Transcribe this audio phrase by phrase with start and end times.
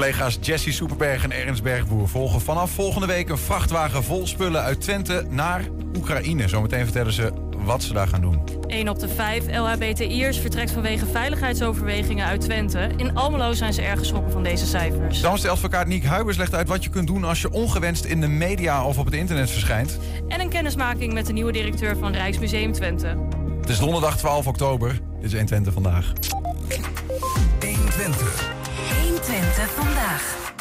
[0.00, 4.80] Collega's Jesse Superberg en Ernst Bergboer volgen vanaf volgende week een vrachtwagen vol spullen uit
[4.80, 5.64] Twente naar
[5.96, 6.48] Oekraïne.
[6.48, 7.32] Zometeen vertellen ze
[7.64, 8.42] wat ze daar gaan doen.
[8.66, 12.90] 1 op de 5 LHBTI'ers vertrekt vanwege veiligheidsoverwegingen uit Twente.
[12.96, 15.20] In Almelo zijn ze erg geschrokken van deze cijfers.
[15.20, 18.04] Dan is de advocaat Niek Huibers legt uit wat je kunt doen als je ongewenst
[18.04, 19.98] in de media of op het internet verschijnt.
[20.28, 23.16] En een kennismaking met de nieuwe directeur van Rijksmuseum Twente.
[23.60, 25.00] Het is donderdag 12 oktober.
[25.20, 26.12] Dit is 1 Twente vandaag.
[27.60, 28.59] 120.
[29.30, 30.52] 120 vandaag.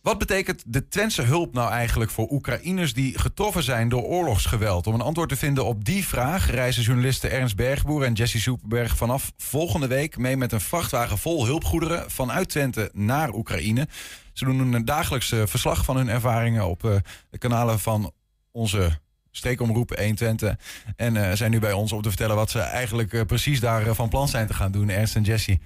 [0.00, 4.86] Wat betekent de Twentse hulp nou eigenlijk voor Oekraïners die getroffen zijn door oorlogsgeweld?
[4.86, 8.96] Om een antwoord te vinden op die vraag reizen journalisten Ernst Bergboer en Jesse Soeperberg
[8.96, 13.88] vanaf volgende week mee met een vrachtwagen vol hulpgoederen vanuit Twente naar Oekraïne.
[14.32, 16.96] Ze doen een dagelijks eh, verslag van hun ervaringen op eh,
[17.30, 18.12] de kanalen van
[18.50, 18.98] onze
[19.30, 20.56] streekomroep 120.
[20.96, 24.08] En eh, zijn nu bij ons om te vertellen wat ze eigenlijk precies daar van
[24.08, 24.88] plan zijn te gaan doen.
[24.88, 25.58] Ernst en Jesse.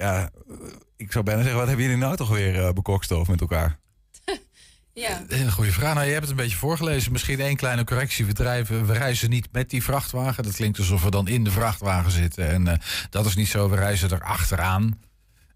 [0.00, 0.56] Ja, eh,
[0.96, 3.78] ik zou bijna zeggen, wat hebben jullie nou toch weer eh, bekokstoofd met elkaar?
[4.92, 5.24] Ja.
[5.28, 5.94] Een goede vraag.
[5.94, 7.12] Nou, je hebt het een beetje voorgelezen.
[7.12, 8.26] Misschien één kleine correctie.
[8.26, 10.42] We, drijven, we reizen niet met die vrachtwagen.
[10.42, 12.48] Dat klinkt alsof we dan in de vrachtwagen zitten.
[12.48, 12.78] En eh,
[13.10, 13.68] dat is niet zo.
[13.68, 15.00] We reizen er achteraan.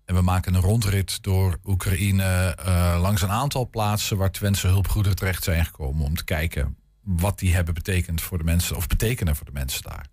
[0.05, 5.17] En we maken een rondrit door Oekraïne eh, langs een aantal plaatsen waar Twentse hulpgoederen
[5.17, 6.05] terecht zijn gekomen.
[6.05, 9.83] Om te kijken wat die hebben betekend voor de mensen, of betekenen voor de mensen
[9.83, 10.07] daar.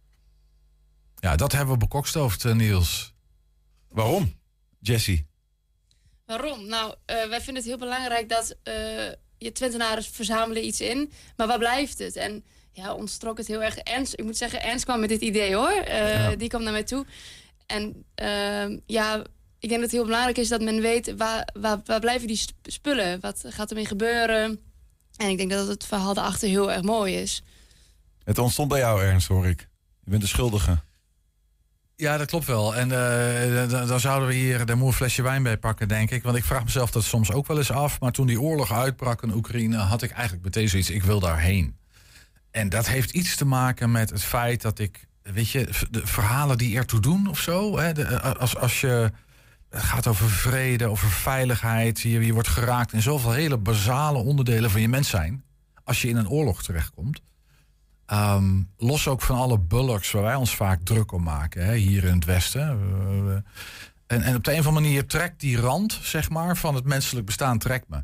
[1.16, 3.11] Ja, dat hebben we bekokstoofd, eh, Niels.
[3.92, 4.34] Waarom,
[4.80, 5.25] Jesse?
[6.25, 6.66] Waarom?
[6.66, 8.73] Nou, eh, wij vinden het heel belangrijk dat eh,
[9.38, 11.11] je Twentenaren verzamelen iets in.
[11.36, 12.16] Maar waar blijft het?
[12.16, 13.78] En ja, ons trok het heel erg.
[13.78, 15.69] Ernst, ik moet zeggen, Ernst kwam met dit idee hoor.
[15.72, 17.06] Eh, Die kwam naar mij toe.
[17.66, 19.16] En ehm, ja,
[19.59, 22.36] ik denk dat het heel belangrijk is dat men weet waar, waar, waar blijven die
[22.38, 23.19] sp- spullen?
[23.19, 24.59] Wat gaat ermee gebeuren?
[25.17, 27.44] En ik denk dat het verhaal daarachter heel erg mooi is.
[28.23, 29.67] Het ontstond bij jou, Ernst, hoor ik.
[30.03, 30.80] Je bent de schuldige.
[32.02, 32.76] Ja, dat klopt wel.
[32.76, 36.24] En eh, dan- zouden we hier de moe flesje wijn bij pakken, denk ik.
[36.24, 38.00] Want ik vraag mezelf dat soms ook wel eens af.
[38.00, 40.90] Maar toen die oorlog uitbrak in Oekraïne, had ik eigenlijk meteen zoiets.
[40.90, 41.75] Ik wil daarheen.
[42.52, 46.58] En dat heeft iets te maken met het feit dat ik, weet je, de verhalen
[46.58, 47.78] die ertoe doen of zo.
[47.78, 49.12] Hè, eh, als, als je.
[49.74, 52.00] Gaat over vrede, over veiligheid.
[52.00, 55.44] Je, je wordt geraakt in zoveel hele basale onderdelen van je mens zijn.
[55.84, 57.22] Als je in een oorlog terechtkomt.
[58.12, 62.04] Ehm, los ook van alle bullocks waar wij ons vaak druk om maken, hè, hier
[62.04, 62.80] in het Westen.
[62.80, 63.44] We- we-
[64.08, 66.86] en, en op de een of andere manier trekt die rand, zeg maar, van het
[66.86, 68.04] menselijk bestaan, trekt me.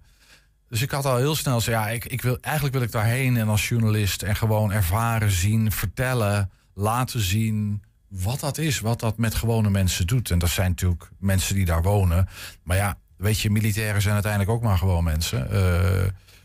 [0.69, 3.37] Dus ik had al heel snel gezegd, ja, ik, ik wil, eigenlijk wil ik daarheen
[3.37, 9.17] en als journalist en gewoon ervaren, zien, vertellen, laten zien wat dat is, wat dat
[9.17, 10.31] met gewone mensen doet.
[10.31, 12.27] En dat zijn natuurlijk mensen die daar wonen.
[12.63, 15.49] Maar ja, weet je, militairen zijn uiteindelijk ook maar gewoon mensen.
[15.51, 16.01] Eh,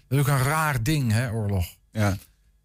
[0.08, 1.66] dat is ook een raar ding, hè, oorlog.
[1.92, 2.16] Ja.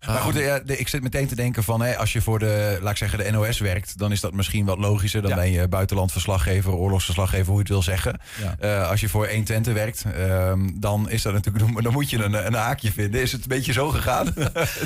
[0.06, 1.82] Maar goed, ja, de- ik zit meteen te denken van...
[1.82, 3.98] Hè, als je voor de, laat ik zeggen, de NOS werkt...
[3.98, 5.22] dan is dat misschien wat logischer.
[5.22, 5.36] Dan Ja.
[5.36, 8.20] ben je buitenlandverslaggever, oorlogsverslaggever, hoe je het wil zeggen.
[8.42, 8.56] Ja.
[8.60, 12.24] Eh, als je voor 1 Twente werkt, ehm, dan, is dat natuurlijk, dan moet je
[12.24, 13.22] een, een haakje vinden.
[13.22, 14.34] Is het een beetje zo gegaan?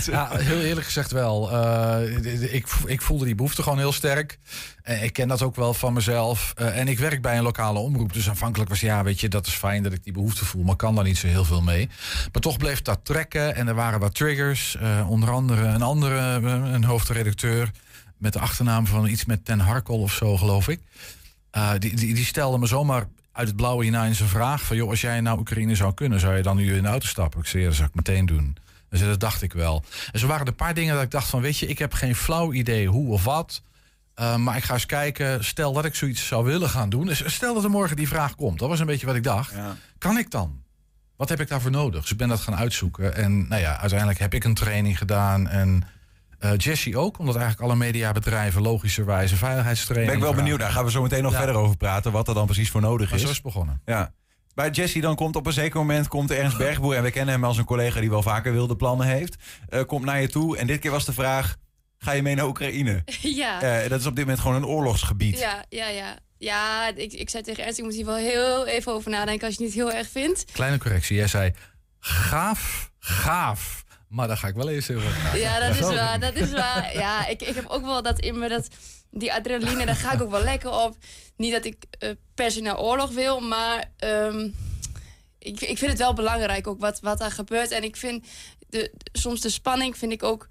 [0.06, 1.52] Ja, heel eerlijk gezegd wel.
[1.52, 4.40] Eh, ik, ik voelde die behoefte gewoon heel sterk.
[4.82, 6.52] En ik ken dat ook wel van mezelf.
[6.56, 8.14] Eh, en ik werk bij een lokale omroep.
[8.14, 10.64] Dus aanvankelijk was ja, weet je, dat is fijn dat ik die behoefte voel.
[10.64, 11.90] Maar kan daar niet zo heel veel mee.
[12.32, 13.56] Maar toch bleef dat trekken.
[13.56, 14.78] En er waren wat triggers.
[15.02, 17.72] Eh, onder andere een andere, eh, een hoofdredacteur.
[18.18, 20.82] Met de achternaam van iets met Ten Harkel of zo, geloof ik.
[21.52, 24.62] Eh, die, die, die stelde me zomaar uit het blauwe hierna eens een vraag.
[24.62, 27.08] Van joh, als jij naar Oekraïne zou kunnen, zou je dan nu in de auto
[27.08, 27.40] stappen?
[27.40, 28.58] Ik zei, ja, dat zou ik meteen doen.
[28.90, 29.84] Dus dat dacht ik wel.
[30.12, 31.94] En zo waren er een paar dingen dat ik dacht van, weet je, ik heb
[31.94, 33.62] geen flauw idee hoe of wat.
[34.16, 37.06] Uh, maar ik ga eens kijken, stel dat ik zoiets zou willen gaan doen.
[37.06, 38.60] Dus stel dat er morgen die vraag komt.
[38.60, 39.54] Dat was een beetje wat ik dacht.
[39.54, 39.76] Ja.
[39.98, 40.62] Kan ik dan?
[41.22, 42.02] Wat heb ik daarvoor nodig?
[42.02, 43.16] Dus ik ben dat gaan uitzoeken.
[43.16, 45.48] En nou ja, uiteindelijk heb ik een training gedaan.
[45.48, 45.84] En
[46.40, 50.10] uh, Jesse ook, omdat eigenlijk alle mediabedrijven logischerwijs een veiligheidstraining.
[50.12, 50.60] Ben ik wel benieuwd.
[50.60, 51.38] Daar gaan we zo meteen nog Ja.
[51.38, 52.12] verder over praten.
[52.12, 53.26] Wat er dan precies voor nodig Maar is.
[53.26, 53.82] zo is begonnen.
[53.86, 54.14] Ja.
[54.54, 56.96] Bij Jesse dan komt op een zeker moment komt Ernst Bergboer...
[56.96, 59.36] en we kennen hem als een collega die wel vaker wilde plannen heeft...
[59.70, 61.56] eh, komt naar je toe en dit keer was de vraag...
[61.98, 63.04] ga je mee naar Oekraïne?
[63.22, 63.62] ja.
[63.62, 65.40] Eh, dat is op dit moment gewoon een oorlogsgebied.
[65.40, 66.16] Ja, ja, ja.
[66.42, 69.56] Ja, ik, ik zei tegen Ernst, ik moet hier wel heel even over nadenken als
[69.56, 70.46] je het niet heel erg vindt.
[70.52, 71.16] Kleine correctie.
[71.16, 71.54] Jij zei
[72.00, 73.84] gaaf, gaaf.
[74.08, 75.40] Maar daar ga ik wel eens even over nadenken.
[75.40, 76.94] Ja, dat is waar, dat is waar.
[76.94, 78.68] Ja, ik, ik heb ook wel dat in me, dat,
[79.12, 80.98] die adrenaline, daar ga ik ook wel lekker op.
[81.36, 84.50] Niet dat ik eh, per se naar oorlog wil, maar ehm,
[85.40, 87.72] ik, ik vind het wel belangrijk ook wat, wat daar gebeurt.
[87.72, 88.28] En ik vind
[88.70, 90.48] de, soms de spanning vind ik ook,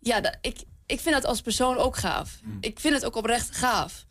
[0.00, 2.40] ja, dat, ik, ik vind dat als persoon ook gaaf.
[2.60, 4.06] Ik vind het ook oprecht gaaf.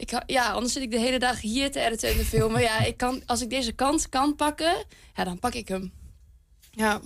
[0.00, 2.60] Ik, ja, anders zit ik de hele dag hier te editen en te filmen.
[2.60, 5.92] Ja, ik kan, als ik deze kans kan pakken, ja, dan pak ik hem.
[6.70, 7.00] Ja.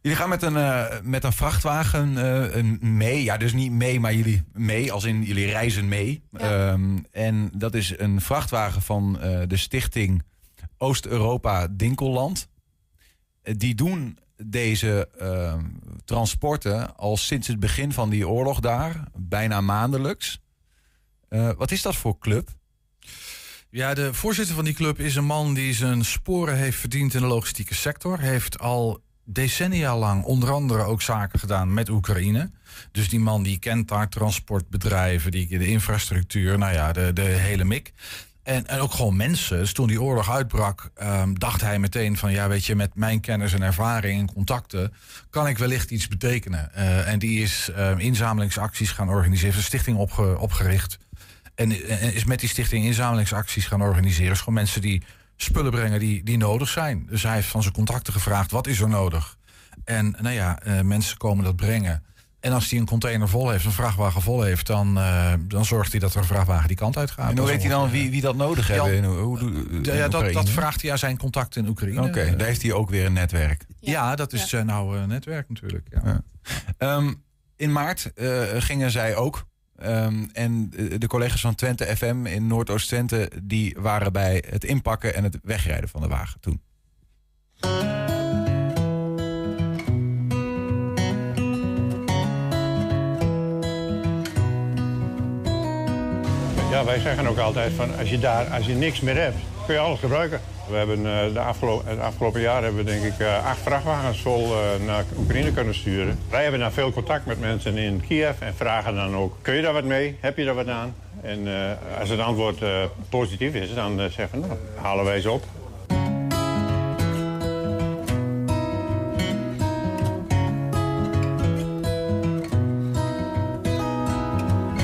[0.00, 2.18] Jullie gaan met een, eh, met een vrachtwagen
[2.52, 3.22] eh, mee.
[3.22, 4.92] Ja, dus niet mee, maar jullie mee.
[4.92, 6.22] Als in jullie reizen mee.
[6.30, 6.70] Ja.
[6.70, 10.22] Ehm, en dat is een vrachtwagen van eh, de stichting
[10.78, 12.48] Oost-Europa dinkelland.
[13.42, 15.54] Die doen deze eh,
[16.04, 20.40] transporten al sinds het begin van die oorlog daar, bijna maandelijks.
[21.32, 22.48] Eh, wat is dat voor club?
[23.70, 27.20] Ja, de voorzitter van die club is een man die zijn sporen heeft verdiend in
[27.20, 28.20] de logistieke sector.
[28.20, 32.50] Heeft al decennia lang onder andere ook zaken gedaan met Oekraïne.
[32.90, 37.64] Dus die man die kent daar transportbedrijven, die, de infrastructuur, nou ja, de, de hele
[37.64, 37.92] mik.
[38.42, 39.58] En, en ook gewoon mensen.
[39.58, 42.32] Dus toen die oorlog uitbrak, ehm, dacht hij meteen van...
[42.32, 44.92] ja, weet je, met mijn kennis en ervaring en contacten...
[45.30, 46.74] kan ik wellicht iets betekenen.
[46.74, 49.56] Eh, en die is ehm, inzamelingsacties gaan organiseren.
[49.56, 50.98] Een stichting opge- opgericht.
[51.54, 54.28] En, en is met die stichting inzamelingsacties gaan organiseren.
[54.28, 55.02] Dus gewoon mensen die
[55.36, 57.06] spullen brengen die, die nodig zijn.
[57.10, 59.36] Dus hij heeft van zijn contacten gevraagd, wat is er nodig?
[59.84, 62.02] En nou ja, eh, mensen komen dat brengen.
[62.40, 64.66] En als hij een container vol heeft, een vrachtwagen vol heeft...
[64.66, 67.30] dan, eh, dan zorgt hij dat er een vrachtwagen die kant uit gaat.
[67.30, 68.92] en hoe weet hij dan wie, wie dat nodig hebben?
[68.94, 70.32] in- hoe, hoe, in Ja, dat, Oekraïne?
[70.32, 72.02] dat vraagt hij aan zijn contacten in Oekraïne.
[72.02, 73.64] Oké, Eh, daar heeft hij ook weer een netwerk.
[73.80, 75.86] ja, dat is zijn oude netwerk natuurlijk.
[75.90, 76.00] Ja.
[76.04, 76.20] Ja.
[76.78, 77.12] Ehm,
[77.56, 79.44] in maart eh, gingen zij ook.
[79.82, 83.30] Ehm, en de collega's van Twente FM in Noordoost-Twente...
[83.42, 86.60] die waren bij het inpakken en het wegrijden van de wagen toen.
[96.70, 99.36] Ja, wij zeggen ook altijd van als je daar als je niks meer hebt,
[99.66, 100.40] kun je alles gebruiken.
[100.68, 104.52] We hebben eh, de afgelopen, afgelopen jaar hebben we denk ik eh, acht vrachtwagens vol
[104.52, 106.18] eh, naar Oekraïne kunnen sturen.
[106.30, 109.62] Wij hebben dan veel contact met mensen in Kiev en vragen dan ook, kun je
[109.62, 110.16] daar wat mee?
[110.20, 110.94] Heb je daar wat aan?
[111.22, 111.46] En
[112.00, 112.64] als het antwoord
[113.08, 115.44] positief is, dan zeggen we, nou, halen wij ze op.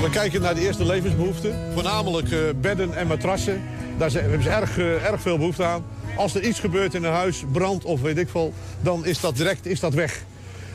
[0.01, 1.55] We kijken naar de eerste levensbehoeften.
[1.73, 2.29] Voornamelijk
[2.61, 3.61] bedden en matrassen.
[3.99, 5.85] Daar hebben ze erg, eh, erg veel behoefte aan.
[6.17, 8.53] Als er iets gebeurt in een huis, brand of weet ik veel...
[8.81, 10.23] dan is dat direct is dat weg.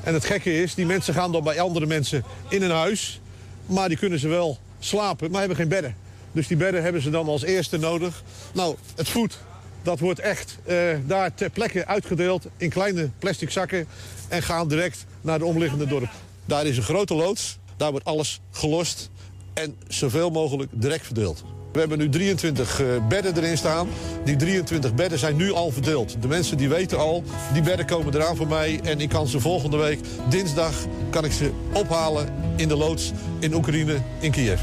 [0.03, 3.21] En het gekke is, die mensen gaan dan bij andere mensen in een huis...
[3.67, 5.97] maar die kunnen ze wel slapen, maar hebben geen bedden.
[6.33, 8.23] Dus die bedden hebben ze dan als eerste nodig.
[8.55, 9.39] Nou, het voed,
[9.83, 10.77] dat wordt echt eh,
[11.07, 12.47] daar ter plekke uitgedeeld...
[12.57, 13.87] in kleine plastic zakken
[14.29, 16.11] en gaan direct naar de omliggende dorp.
[16.45, 19.11] Daar is een grote loods, daar wordt alles gelost
[19.55, 21.54] en zoveel mogelijk direct verdeeld.
[21.75, 23.89] We hebben nu 23 eh, bedden erin staan.
[24.25, 26.17] Die 23 bedden zijn nu al verdeeld.
[26.21, 28.81] De mensen die weten al, die bedden komen eraan voor mij...
[28.85, 29.99] en ik kan ze volgende week,
[30.29, 30.75] dinsdag,
[31.11, 34.61] kan ik ze ophalen in de loods in Oekraïne, in Kiev.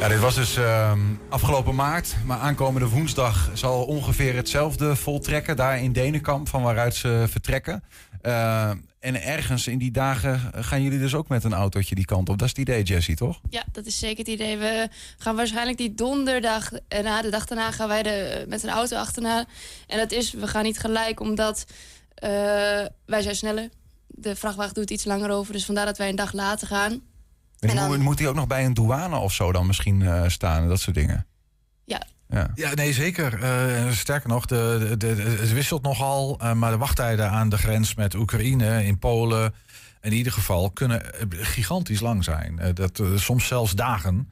[0.00, 2.16] Ja, dit was dus ehm, afgelopen maart.
[2.24, 5.56] Maar aankomende woensdag zal ongeveer hetzelfde voltrekken.
[5.56, 7.84] Daar in Denenkamp, van waaruit ze vertrekken.
[8.22, 8.70] Eh,
[9.00, 12.38] en ergens in die dagen gaan jullie dus ook met een autootje die kant op.
[12.38, 13.40] Dat is het idee, Jessie, toch?
[13.50, 14.56] Ja, dat is zeker het idee.
[14.56, 14.88] We
[15.18, 16.70] gaan waarschijnlijk die donderdag
[17.02, 19.44] na de dag daarna gaan wij er met een auto achterna.
[19.86, 21.64] En dat is, we gaan niet gelijk, omdat
[22.14, 22.30] eh,
[23.06, 23.68] wij zijn sneller.
[24.06, 27.02] De vrachtwagen doet iets langer over, dus vandaar dat wij een dag later gaan.
[27.60, 30.02] En En dan- moet, moet die ook nog bij een douane of zo dan misschien
[30.02, 30.68] eh, staan?
[30.68, 31.26] Dat soort dingen.
[31.84, 32.50] Ja, Ja.
[32.54, 33.42] Ja, nee, zeker.
[33.42, 36.38] Eh, sterker nog, de, de, de- het wisselt nogal.
[36.40, 39.54] eh, maar de wachttijden aan de grens met Oekraïne, in Polen...
[40.00, 42.58] in ieder geval kunnen gigantisch lang zijn.
[42.58, 44.28] Eh, dat, soms zelfs dagen.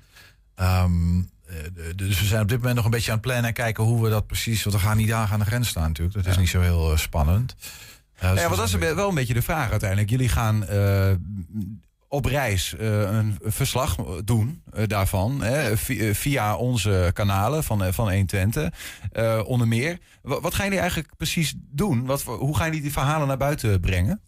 [0.54, 1.54] Ehm, eh,
[1.96, 3.46] dus we zijn op dit moment nog een beetje aan het plannen...
[3.46, 4.62] en kijken hoe we dat precies...
[4.64, 6.16] want we gaan niet dagen aan de grens staan natuurlijk.
[6.16, 7.54] Dat is niet zo heel spannend.
[7.58, 10.10] Dus Ja, we want dat is wel een beetje de vraag uiteindelijk.
[10.10, 11.10] Jullie gaan eh,
[12.08, 15.42] op reis eh, een verslag doen eh, daarvan.
[15.42, 18.68] Hè, eh, via onze kanalen van, van 120.
[19.12, 19.98] eh onder meer.
[20.22, 22.06] Wa- wat gaan jullie eigenlijk precies doen?
[22.06, 24.20] Wat, hoe gaan jullie die verhalen naar buiten brengen?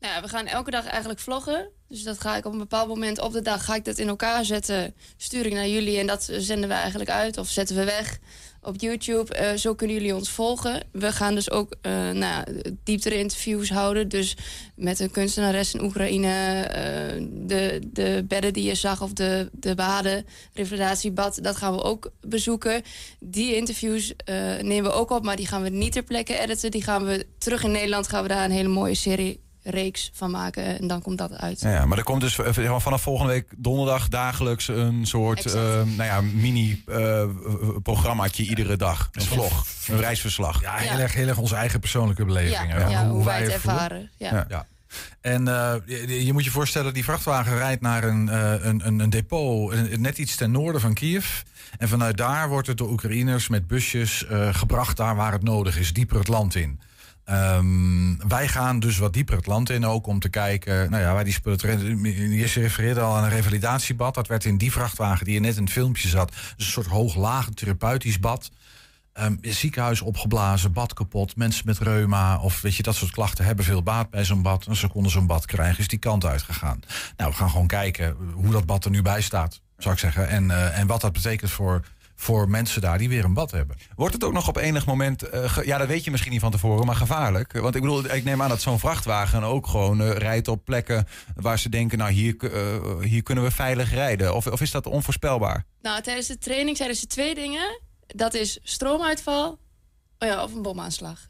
[0.00, 1.70] Nou ja, we gaan elke dag eigenlijk vloggen.
[1.88, 4.08] Dus dat ga ik op een bepaald moment op de dag ga ik dat in
[4.08, 4.94] elkaar zetten.
[5.16, 8.18] Stuur ik naar jullie en dat zenden we eigenlijk uit of zetten we weg
[8.64, 9.34] op YouTube.
[9.34, 10.82] Eh, zo kunnen jullie ons volgen.
[10.92, 12.44] We gaan dus ook eh nou,
[12.84, 14.08] dieptere interviews houden.
[14.08, 14.36] Dus
[14.76, 16.62] met een kunstenares in Oekraïne.
[16.62, 21.38] eh, de, de bedden die je zag of de, de baden, revalidatiebad.
[21.42, 22.82] Dat gaan we ook bezoeken.
[23.20, 24.12] Die interviews
[24.60, 26.70] nemen we ook op, maar die gaan we niet ter plekke editen.
[26.70, 28.08] Die gaan we terug in Nederland.
[28.08, 30.78] Gaan we daar een hele mooie serie reeks van maken.
[30.78, 31.60] En dan komt dat uit.
[31.60, 36.02] Ja, maar er komt dus eh, vanaf volgende week donderdag dagelijks een soort eh, nou
[36.02, 39.08] ja, mini-programmaatje iedere dag.
[39.12, 40.60] Een vlog, een reisverslag.
[40.60, 41.02] Ja, heel, Ja.
[41.02, 42.72] Erg, heel erg onze eigen persoonlijke beleving.
[42.72, 44.10] Ja, hoe, wij het ervaren.
[44.16, 44.66] Ja.
[45.20, 48.98] En eh, je, je moet je voorstellen, die vrachtwagen rijdt naar een, eh, een, een,
[49.00, 51.40] een depot een- net iets ten noorden van Kiev.
[51.78, 55.78] En vanuit daar wordt het door Oekraïners met busjes eh, gebracht daar waar het nodig
[55.78, 56.80] is, dieper het land in.
[57.24, 60.90] Ehm, wij gaan dus wat dieper het land in ook om te kijken.
[60.90, 62.02] Nou ja, waar die spullen.
[62.04, 64.14] Je refereerde al aan een revalidatiebad.
[64.14, 66.32] Dat werd in die vrachtwagen die je net in het filmpje zat.
[66.56, 68.50] Dus een soort hooglaag therapeutisch bad.
[69.12, 71.36] Ehm, ziekenhuis opgeblazen, bad kapot.
[71.36, 74.66] Mensen met reuma of weet je, dat soort klachten hebben veel baat bij zo'n bad.
[74.66, 75.78] En ze konden zo'n bad krijgen.
[75.78, 76.80] Is die kant uitgegaan.
[77.16, 80.28] Nou, we gaan gewoon kijken hoe dat bad er nu bij staat, zou ik zeggen.
[80.28, 81.84] En, eh, en wat dat betekent voor,
[82.24, 83.76] voor mensen daar die weer een bad hebben.
[83.96, 86.50] Wordt het ook nog op enig moment, eh, ja dat weet je misschien niet van
[86.50, 87.52] tevoren, maar gevaarlijk?
[87.52, 91.06] Want ik bedoel, ik neem aan dat zo'n vrachtwagen ook gewoon eh, rijdt op plekken
[91.36, 94.34] waar ze denken, nou hier, eh, hier kunnen we veilig rijden.
[94.34, 95.64] Of, of is dat onvoorspelbaar?
[95.82, 97.80] Nou, tijdens de training zeiden ze twee dingen.
[98.06, 99.58] Dat is stroomuitval
[100.18, 101.28] oh ja, of een bomaanslag.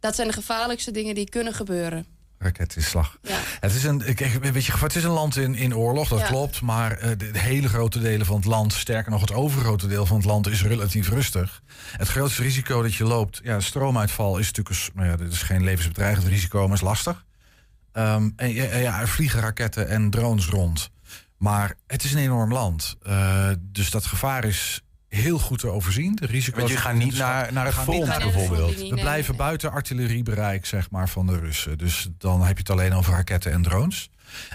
[0.00, 2.06] Dat zijn de gevaarlijkste dingen die kunnen gebeuren.
[2.44, 3.18] Raketinslag.
[3.22, 3.36] Ja.
[3.60, 6.26] Het is een, kijk, weet je, het is een land in, in oorlog, dat Ja.
[6.26, 6.60] klopt.
[6.60, 10.06] Maar eh, de, de hele grote delen van het land, sterker nog het overgrote deel
[10.06, 11.62] van het land, is relatief rustig.
[11.96, 15.42] Het grootste risico dat je loopt, ja, stroomuitval is natuurlijk, een nou ja, dit is
[15.42, 17.24] geen levensbedreigend risico, maar is lastig.
[17.92, 20.90] Ehm, en ja, ja, er vliegen raketten en drones rond.
[21.38, 22.96] Maar het is een enorm land.
[23.02, 24.83] Eh, dus dat gevaar is
[25.14, 26.14] heel goed te overzien.
[26.14, 28.78] De risico's Want je gaat niet naar, naar het We gaan niet front naar bijvoorbeeld.
[28.88, 31.78] we blijven buiten artilleriebereik zeg maar, van de Russen.
[31.78, 34.10] Dus dan heb je het alleen over raketten en drones.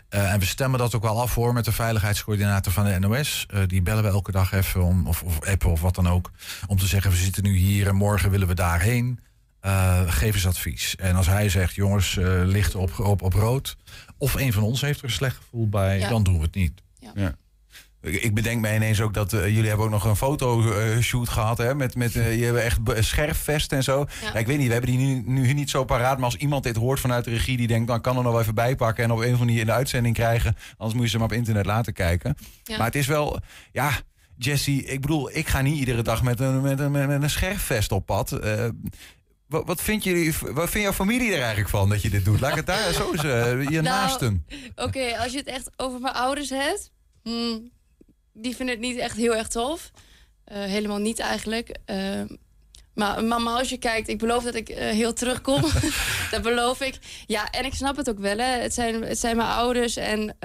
[0.09, 3.45] Eh, en we stemmen dat ook wel af voor met de veiligheidscoördinator van de NOS.
[3.49, 6.31] Eh, die bellen we elke dag even, om, of, of appen of wat dan ook.
[6.67, 9.19] Om te zeggen, we zitten nu hier en morgen willen we daarheen.
[9.59, 10.95] Eh, geef eens advies.
[10.95, 13.77] En als hij zegt, jongens, eh licht op, op, op rood.
[14.17, 16.09] Of een van ons heeft er een slecht gevoel bij, Ja.
[16.09, 16.81] dan doen we het niet.
[16.99, 17.33] Ik
[18.01, 21.57] ik bedenk me ineens ook dat eh, jullie hebben ook nog een fotoshoot gehad.
[21.57, 24.05] Hè, met, met, eh, je hebt echt scherfvest en zo.
[24.21, 24.27] Ja.
[24.27, 26.15] Ja, ik weet niet, we hebben die nu, nu niet zo paraat.
[26.15, 27.87] Maar als iemand dit hoort vanuit de regie, die denkt...
[27.87, 30.15] dan kan er nog even bijpakken en op een of andere manier in de uitzending
[30.15, 30.55] krijgen.
[30.77, 32.35] Anders moet je ze maar op internet laten kijken.
[32.63, 32.77] Ja.
[32.77, 33.39] Maar het is wel,
[33.71, 33.91] ja,
[34.37, 37.91] Jesse, ik bedoel, ik ga niet iedere dag met een, met een, met een scherfvest
[37.91, 38.31] op pad.
[38.31, 38.65] Eh,
[39.47, 42.39] wat, wat, vindt jullie, wat vindt jouw familie er eigenlijk van dat je dit doet?
[42.39, 44.45] Laat ik het daar zo eens, eh, je Nou, naasten.
[44.75, 46.91] Oké, als je het echt over mijn ouders hebt...
[47.23, 47.71] hmm,
[48.41, 49.91] die vinden het niet echt heel erg tof.
[50.43, 51.75] Eh, helemaal niet eigenlijk.
[51.85, 52.21] Eh,
[52.93, 55.61] maar mama, als je kijkt, ik beloof dat ik eh, heel terugkom.
[56.31, 56.99] dat beloof ik.
[57.27, 58.37] Ja, en ik snap het ook wel.
[58.37, 58.61] Hè.
[58.61, 60.37] Het, zijn, het zijn mijn ouders en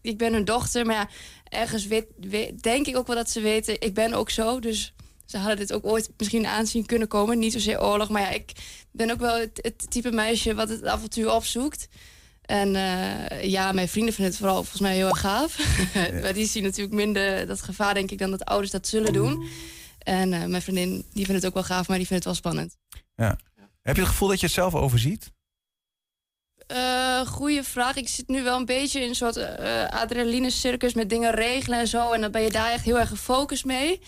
[0.00, 0.86] ik ben hun dochter.
[0.86, 1.08] Maar ja,
[1.44, 3.80] ergens weet, weet- denk ik ook wel dat ze weten...
[3.80, 4.92] ik ben ook zo, dus...
[5.26, 7.38] Ze hadden dit ook ooit misschien aanzien kunnen komen.
[7.38, 8.52] Niet zozeer oorlog, maar ja, ik
[8.90, 11.88] ben ook wel het, het type meisje wat het avontuur opzoekt.
[12.48, 15.58] En eh, ja, mijn vrienden vinden het vooral volgens mij heel erg gaaf.
[16.22, 19.48] maar die zien natuurlijk minder dat gevaar, denk ik, dan dat ouders dat zullen doen.
[19.98, 22.52] En eh, mijn vriendin, die vindt het ook wel gaaf, maar die vindt het wel
[22.52, 22.76] spannend.
[23.82, 25.32] Heb je het gevoel dat je het zelf overziet?
[26.66, 27.96] Eh goeie vraag.
[27.96, 31.78] Ik zit nu wel een beetje in een soort eh adrenaline circus met dingen regelen
[31.78, 32.12] en zo.
[32.12, 34.00] En dan ben je daar echt heel erg gefocust mee.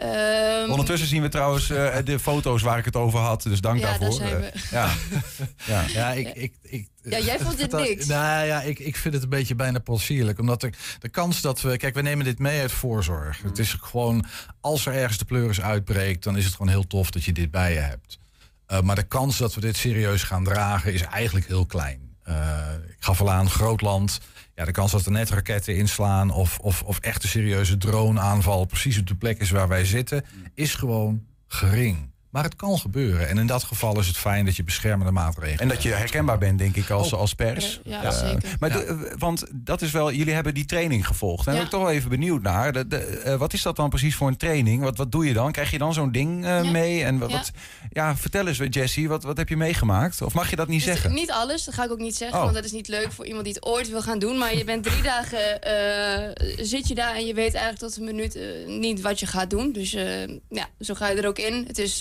[0.00, 3.42] Ehm, Ondertussen zien we trouwens eh, de foto's waar ik het over had.
[3.42, 4.18] Dus dank Ja, daar daarvoor.
[4.18, 4.46] zijn we.
[4.46, 4.90] Eh, ja.
[5.72, 5.84] ja.
[5.88, 8.06] Ja, ik, ik, ik, Ja, jij vond dit niks.
[8.06, 10.38] Nou ja, ik, ik vind het een beetje bijna potsierlijk.
[10.38, 11.76] Omdat de, de kans dat we...
[11.76, 13.42] Kijk, we nemen dit mee uit voorzorg.
[13.42, 14.24] Het is gewoon...
[14.60, 16.22] Als er ergens de pleuris uitbreekt...
[16.24, 18.18] dan is het gewoon heel tof dat je dit bij je hebt.
[18.66, 20.92] Eh, maar de kans dat we dit serieus gaan dragen...
[20.92, 22.00] is eigenlijk heel klein.
[22.22, 24.20] Eh, ik gaf al aan, groot land...
[24.64, 26.30] De kans dat er net raketten inslaan...
[26.30, 28.64] of, of, of echt een serieuze drone-aanval...
[28.64, 30.24] precies op de plek is waar wij zitten...
[30.54, 32.09] is gewoon gering.
[32.30, 33.28] Maar het kan gebeuren.
[33.28, 36.38] En in dat geval is het fijn dat je beschermende maatregelen En dat je herkenbaar
[36.38, 37.80] bent, denk ik, als, als pers.
[37.84, 38.56] Ja, Eh, zeker.
[38.60, 38.76] Maar Ja.
[38.76, 41.38] de- eh, want dat is wel, jullie hebben die training gevolgd.
[41.38, 41.58] En daar Ja.
[41.60, 42.72] ben ik toch wel even benieuwd naar.
[42.72, 44.82] De, de, eh, wat is dat dan precies voor een training?
[44.82, 45.52] Wat, wat doe je dan?
[45.52, 46.70] Krijg je dan zo'n ding eh, Ja.
[46.70, 47.04] mee?
[47.04, 47.36] En wat, Ja.
[47.36, 47.50] wat-
[47.92, 50.22] ja, vertel eens, Jessie, wat, wat heb je meegemaakt?
[50.22, 51.12] Of mag je dat niet zeggen?
[51.14, 52.42] Niet alles, dat ga ik ook niet zeggen, Oh.
[52.44, 54.38] want dat is niet leuk voor iemand die het ooit wil gaan doen.
[54.38, 58.04] Maar je bent drie dagen, eh, zit je daar en je weet eigenlijk tot een
[58.04, 59.72] minuut niet wat je gaat doen.
[59.72, 61.64] Dus eh, ja, zo ga je er ook in.
[61.66, 62.00] Het is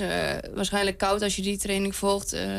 [0.54, 2.34] waarschijnlijk koud als je die training volgt.
[2.34, 2.56] Eh,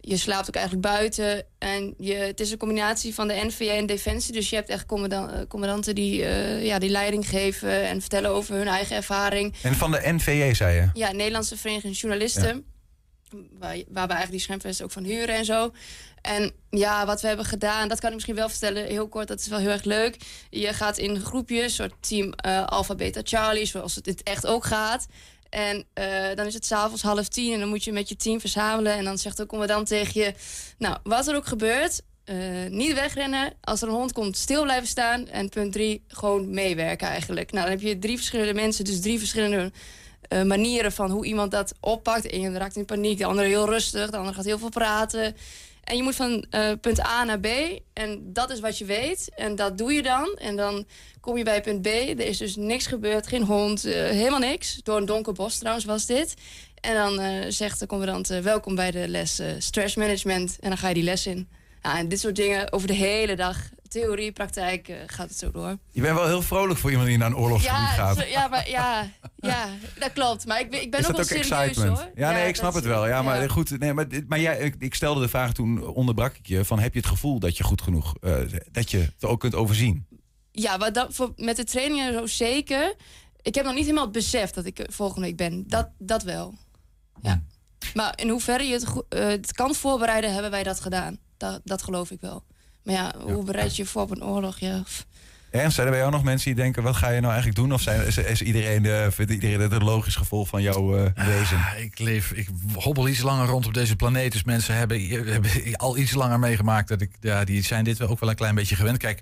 [0.00, 1.44] je slaapt ook eigenlijk buiten.
[1.58, 4.32] En je, het is een combinatie van de NVA en Defensie.
[4.32, 8.54] Dus je hebt echt eh, commandanten die, eh, ja, die leiding geven en vertellen over
[8.54, 9.54] hun eigen ervaring.
[9.62, 10.88] En van de NVJ, zei je?
[10.92, 12.64] Ja, Nederlandse Vereniging Journalisten.
[13.30, 15.72] Waar, waar we eigenlijk die schermvesten ook van huren en zo.
[16.22, 19.40] En ja, wat we hebben gedaan, dat kan ik misschien wel vertellen, heel kort, dat
[19.40, 20.16] is wel heel erg leuk.
[20.50, 25.06] Je gaat in groepjes, soort team eh Alpha, Beta, Charlie, zoals het echt ook gaat.
[25.50, 28.40] En eh, dan is het s'avonds half tien en dan moet je met je team
[28.40, 28.92] verzamelen.
[28.92, 30.34] En dan zegt de commandant tegen je,
[30.78, 32.36] nou, wat er ook gebeurt, eh,
[32.68, 33.52] niet wegrennen.
[33.60, 35.28] Als er een hond komt, stil blijven staan.
[35.28, 37.52] En punt drie, gewoon meewerken eigenlijk.
[37.52, 39.72] Nou, dan heb je drie verschillende mensen, dus drie verschillende
[40.28, 42.22] eh, manieren van hoe iemand dat oppakt.
[42.22, 45.36] De ene raakt in paniek, de andere heel rustig, de andere gaat heel veel praten.
[45.88, 47.46] En je moet van eh, punt A naar B.
[47.92, 49.30] En dat is wat je weet.
[49.34, 50.36] En dat doe je dan.
[50.36, 50.86] En dan
[51.20, 51.86] kom je bij punt B.
[51.86, 53.26] Er is dus niks gebeurd.
[53.26, 53.84] Geen hond.
[53.84, 54.80] eh, helemaal niks.
[54.82, 56.34] Door een donker bos trouwens was dit.
[56.80, 58.26] En dan eh, zegt de commandant...
[58.26, 60.56] welkom bij de les stress management.
[60.60, 61.48] En dan ga je die les in.
[61.82, 63.58] Ja, en dit soort dingen over de hele dag.
[63.88, 65.78] Theorie, praktijk, eh, gaat het zo door.
[65.90, 68.28] Je bent wel heel vrolijk voor iemand die naar een oorlogsgebied Ja, gaat.
[68.28, 69.68] ja, maar, ja, ja,
[69.98, 70.46] dat klopt.
[70.46, 71.98] Maar ik ben, ik ben is ook wel serieus excitement?
[71.98, 72.10] hoor.
[72.14, 73.06] Ja, nee, ik snap het wel.
[73.06, 73.48] Ja, maar ja.
[73.48, 73.78] goed.
[73.78, 76.64] Nee, maar, maar jij, ik, ik stelde de vraag toen, onderbrak ik je.
[76.64, 78.36] Van, heb je het gevoel dat je goed genoeg, eh,
[78.72, 80.06] dat je het ook kunt overzien?
[80.52, 82.94] Ja, dat, voor, met de trainingen zo zeker.
[83.42, 85.64] Ik heb nog niet helemaal het besef dat ik er volgende week ben.
[85.66, 86.54] Dat, dat wel.
[87.22, 87.42] Ja.
[87.94, 91.18] Maar in hoeverre je het, eh, het kan voorbereiden, hebben wij dat gedaan.
[91.36, 92.44] Dat, dat geloof ik wel.
[92.88, 94.58] Maar ja, hoe bereid je je voor op een oorlog?
[94.58, 94.82] Ja.
[95.50, 97.72] Ernst, zijn er bij jou nog mensen die denken, wat ga je nou eigenlijk doen?
[97.72, 101.26] Of zijn, is, is iedereen, eh, vindt iedereen het een logisch gevolg van jouw eh,
[101.26, 101.56] wezen?
[101.56, 104.32] Ah, ik leef, ik hobbel iets langer rond op deze planeet.
[104.32, 106.88] Dus mensen hebben, hebben al iets langer meegemaakt.
[106.88, 108.98] Dat ik, ja, die zijn dit wel ook wel een klein beetje gewend.
[108.98, 109.20] Kijk,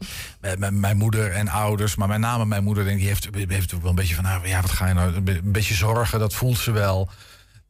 [0.71, 3.81] mijn moeder en ouders, maar met name mijn moeder, denk ik, die heeft, heeft ook
[3.81, 6.59] wel een beetje van, nou, ja, wat ga je nou, een beetje zorgen, dat voelt
[6.59, 7.11] ze wel.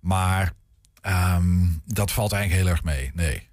[0.01, 0.53] Maar
[1.01, 3.11] ehm, dat valt eigenlijk heel erg mee.
[3.15, 3.49] Nee,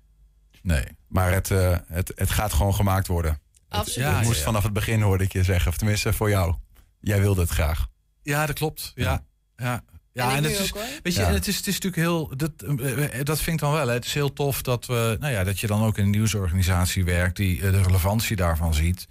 [0.64, 0.84] nee.
[1.08, 3.40] Maar het, eh, het, het gaat gewoon gemaakt worden.
[3.70, 4.08] absoluut.
[4.08, 4.44] Ja, het moest ja.
[4.44, 5.72] vanaf het begin, hoorde ik je zeggen.
[5.72, 6.56] Of tenminste, voor jou.
[7.00, 7.88] Jij wilde het graag.
[8.22, 8.92] Ja, dat klopt.
[8.96, 9.24] Ja,
[9.58, 9.84] ja.
[10.14, 10.24] ja.
[10.24, 11.32] En ik en het is, ook, weet je, Ja.
[11.32, 12.32] het is, het is natuurlijk heel.
[12.38, 13.88] Dat, eh, dat vind ik dan wel.
[13.88, 13.94] Hè.
[13.94, 17.06] Het is heel tof dat we, nou ja, dat je dan ook in een nieuwsorganisatie
[17.06, 19.08] werkt die eh, de relevantie daarvan ziet.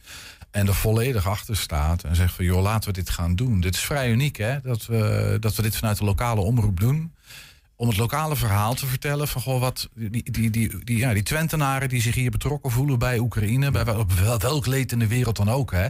[0.50, 2.04] En er volledig achter staat.
[2.04, 3.60] En zegt van joh, laten we dit gaan doen.
[3.60, 4.60] Dit is vrij uniek, hè?
[4.60, 7.12] Dat we, dat we dit vanuit de lokale omroep doen.
[7.82, 11.22] Om het lokale verhaal te vertellen van goh, wat die, die, die, die, ja, die
[11.22, 14.06] Twentenaren die zich hier betrokken voelen bij Oekraïne, bij wel-
[14.38, 15.86] welk leed in de wereld dan ook, hè?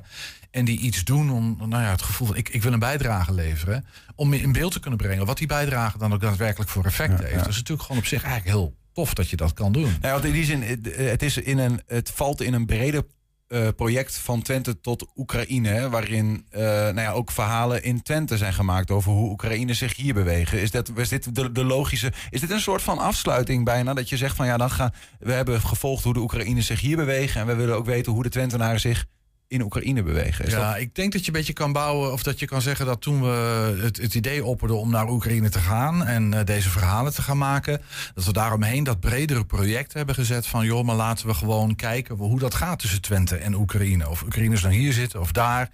[0.51, 3.33] En die iets doen om nou ja, het gevoel van ik, ik wil een bijdrage
[3.33, 3.85] leveren.
[4.15, 7.39] Om in beeld te kunnen brengen wat die bijdrage dan ook daadwerkelijk voor effect heeft.
[7.39, 9.97] Dat is natuurlijk gewoon op zich eigenlijk heel tof dat je dat kan doen.
[10.01, 13.05] Nou, want in die zin, het, het, is in een, het valt in een breder
[13.53, 15.89] eh, project van Twente tot Oekraïne.
[15.89, 20.15] Waarin eh, nou ja, ook verhalen in Twente zijn gemaakt over hoe Oekraïne zich hier
[20.15, 20.61] bewegen.
[20.61, 22.13] Is, dat, is dit de, logische.
[22.31, 23.95] Is dit een soort van afsluiting bijna?
[23.95, 24.93] Dat je zegt van ja, dan gaan.
[25.19, 27.41] We hebben gevolgd hoe de Oekraïners zich hier bewegen.
[27.41, 29.07] En we willen ook weten hoe de Twentenaren zich
[29.53, 30.45] in Oekraïne bewegen.
[30.45, 32.63] Is ja, dat, ik denk dat je een beetje kan bouwen, of dat je kan
[32.63, 36.45] zeggen dat toen we het, het idee opperden om naar Oekraïne te gaan en eh,
[36.45, 37.81] deze verhalen te gaan maken,
[38.15, 42.17] dat we daaromheen dat bredere project hebben gezet van joh, maar laten we gewoon kijken
[42.17, 44.09] hoe dat gaat tussen Twente en Oekraïne.
[44.09, 45.71] Of Oekraïners nou hier zitten of daar.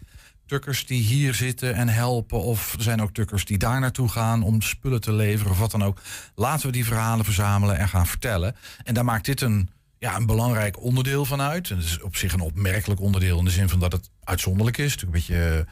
[0.46, 2.42] Tukkers die hier zitten en helpen.
[2.42, 5.70] Of er zijn ook tukkers die daar naartoe gaan om spullen te leveren of wat
[5.70, 6.00] dan ook.
[6.34, 8.56] Laten we die verhalen verzamelen en gaan vertellen.
[8.84, 11.70] En daar maakt dit een, ja, een belangrijk onderdeel van uit.
[11.70, 15.02] En is op zich een opmerkelijk onderdeel in de zin van dat het uitzonderlijk is.
[15.02, 15.66] Een beetje.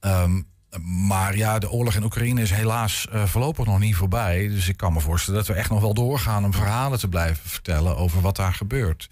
[0.00, 0.40] ehm,
[1.06, 4.48] maar ja, de oorlog in Oekraïne is helaas eh, voorlopig nog niet voorbij.
[4.48, 7.48] Dus ik kan me voorstellen dat we echt nog wel doorgaan om verhalen te blijven
[7.50, 9.08] vertellen over wat daar gebeurt.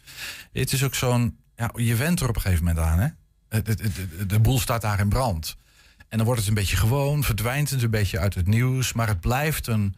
[0.53, 1.37] Het is ook zo'n.
[1.57, 3.09] Ja, je went er op een gegeven moment aan, hè?
[3.49, 3.83] Het-
[4.27, 5.57] de boel staat daar in brand.
[6.09, 8.93] En dan wordt het een beetje gewoon, verdwijnt het een beetje uit het nieuws.
[8.93, 9.95] Maar het blijft een,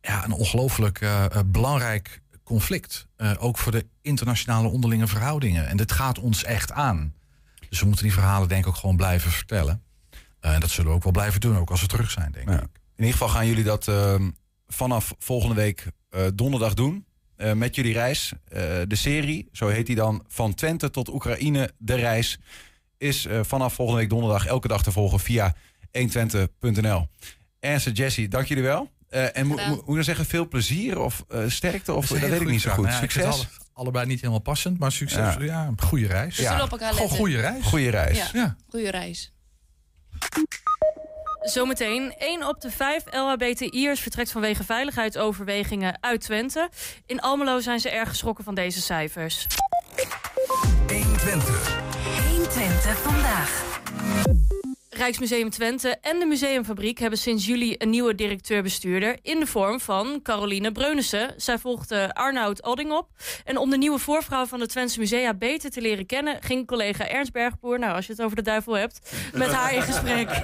[0.00, 3.06] ja, een ongelooflijk eh, eh, belangrijk conflict.
[3.16, 5.66] Eh, ook voor de internationale onderlinge verhoudingen.
[5.68, 7.14] En dit gaat ons echt aan.
[7.68, 9.82] Dus we moeten die verhalen denk ik ook gewoon blijven vertellen.
[10.40, 12.48] Eh, en dat zullen we ook wel blijven doen, ook als we terug zijn, denk
[12.48, 12.54] Ja.
[12.54, 12.60] ik.
[12.96, 14.30] In ieder geval gaan jullie dat ehm,
[14.66, 17.04] vanaf volgende week eh, donderdag doen.
[17.54, 18.32] Met jullie reis.
[18.86, 22.38] De serie, zo heet die dan, van Twente tot Oekraïne, de reis,
[22.98, 25.54] is vanaf volgende week donderdag elke dag te volgen via
[25.98, 27.08] 120.nl.
[27.60, 28.90] Ernst en Jesse, dank jullie wel.
[29.10, 31.94] Eh, en mo- mo- moet ik dan zeggen, veel plezier of eh, sterkte?
[31.94, 33.00] Of Dat weet ik niet zo goede goed.
[33.00, 33.24] Nou Succes.
[33.34, 35.34] alle- allebei niet helemaal passend, maar succes.
[35.34, 35.42] Ja.
[35.42, 36.36] Ja, een goede reis.
[36.36, 36.62] We Ja.
[36.62, 37.64] op Gewoon goede reis.
[37.64, 38.16] Goeie reis.
[38.18, 38.26] Ja.
[38.32, 38.56] Ja.
[38.68, 39.32] Goeie reis.
[41.40, 46.68] Zometeen, 1 op de 5 LHBTI'ers vertrekt vanwege veiligheidsoverwegingen uit Twente.
[47.06, 49.46] In Almelo zijn ze erg geschrokken van deze cijfers.
[52.28, 53.62] 120 vandaag.
[55.00, 60.20] Rijksmuseum Twente en de Museumfabriek hebben sinds juli een nieuwe directeur-bestuurder in de vorm van
[60.22, 61.34] Caroline Breunissen.
[61.36, 63.08] Zij volgde Arnoud Odding op.
[63.44, 67.08] En om de nieuwe voorvrouw van de Twentse Musea beter te leren kennen, ging collega
[67.08, 70.28] Ernst Bergboer, nou als je het over de duivel hebt, met haar in gesprek.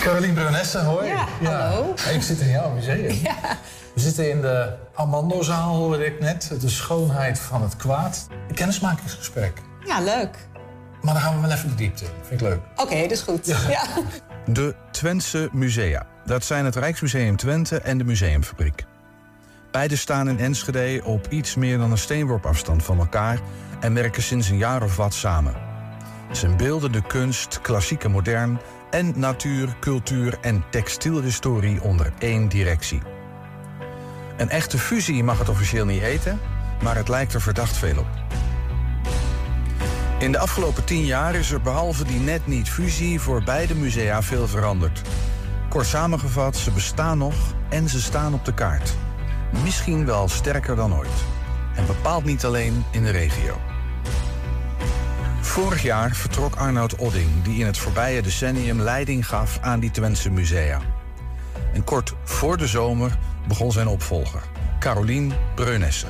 [0.00, 1.06] Caroline Brunesse, hoi.
[1.06, 1.92] Ja, hallo.
[2.14, 3.16] Ik zit in jouw museum.
[3.94, 6.56] We zitten in de Amandozaal, hoorde ik net.
[6.60, 8.26] De schoonheid van het kwaad.
[8.48, 9.62] Een kennismakingsgesprek.
[9.86, 10.48] Ja, leuk.
[11.02, 12.10] Maar dan gaan we wel even de diepte in.
[12.22, 12.60] Vind ik leuk.
[12.76, 13.46] Oké, dat is goed.
[13.68, 13.84] Ja.
[14.46, 16.06] De Twentse Musea.
[16.24, 18.84] Dat zijn het Rijksmuseum Twente en de Museumfabriek.
[19.70, 23.40] Beide staan in Enschede op iets meer dan een steenworp afstand van elkaar
[23.80, 25.54] en werken sinds een jaar of wat samen.
[26.32, 33.00] Ze beelden de kunst, klassiek en modern, en natuur, cultuur en textielhistorie onder één directie.
[34.36, 36.40] Een echte fusie mag het officieel niet heten,
[36.82, 38.08] maar het lijkt er verdacht veel op.
[40.18, 44.22] In de afgelopen tien jaar is er behalve die net niet fusie voor beide musea
[44.22, 45.02] veel veranderd.
[45.68, 47.34] Kort samengevat, ze bestaan nog
[47.68, 48.94] en ze staan op de kaart.
[49.62, 51.24] Misschien wel sterker dan ooit.
[51.74, 53.60] En bepaald niet alleen in de regio.
[55.40, 60.30] Vorig jaar vertrok Arnoud Odding, die in het voorbije decennium leiding gaf aan die Twentse
[60.30, 60.80] musea.
[61.72, 64.42] En kort voor de zomer begon zijn opvolger,
[64.78, 66.06] Carolien Breunesse.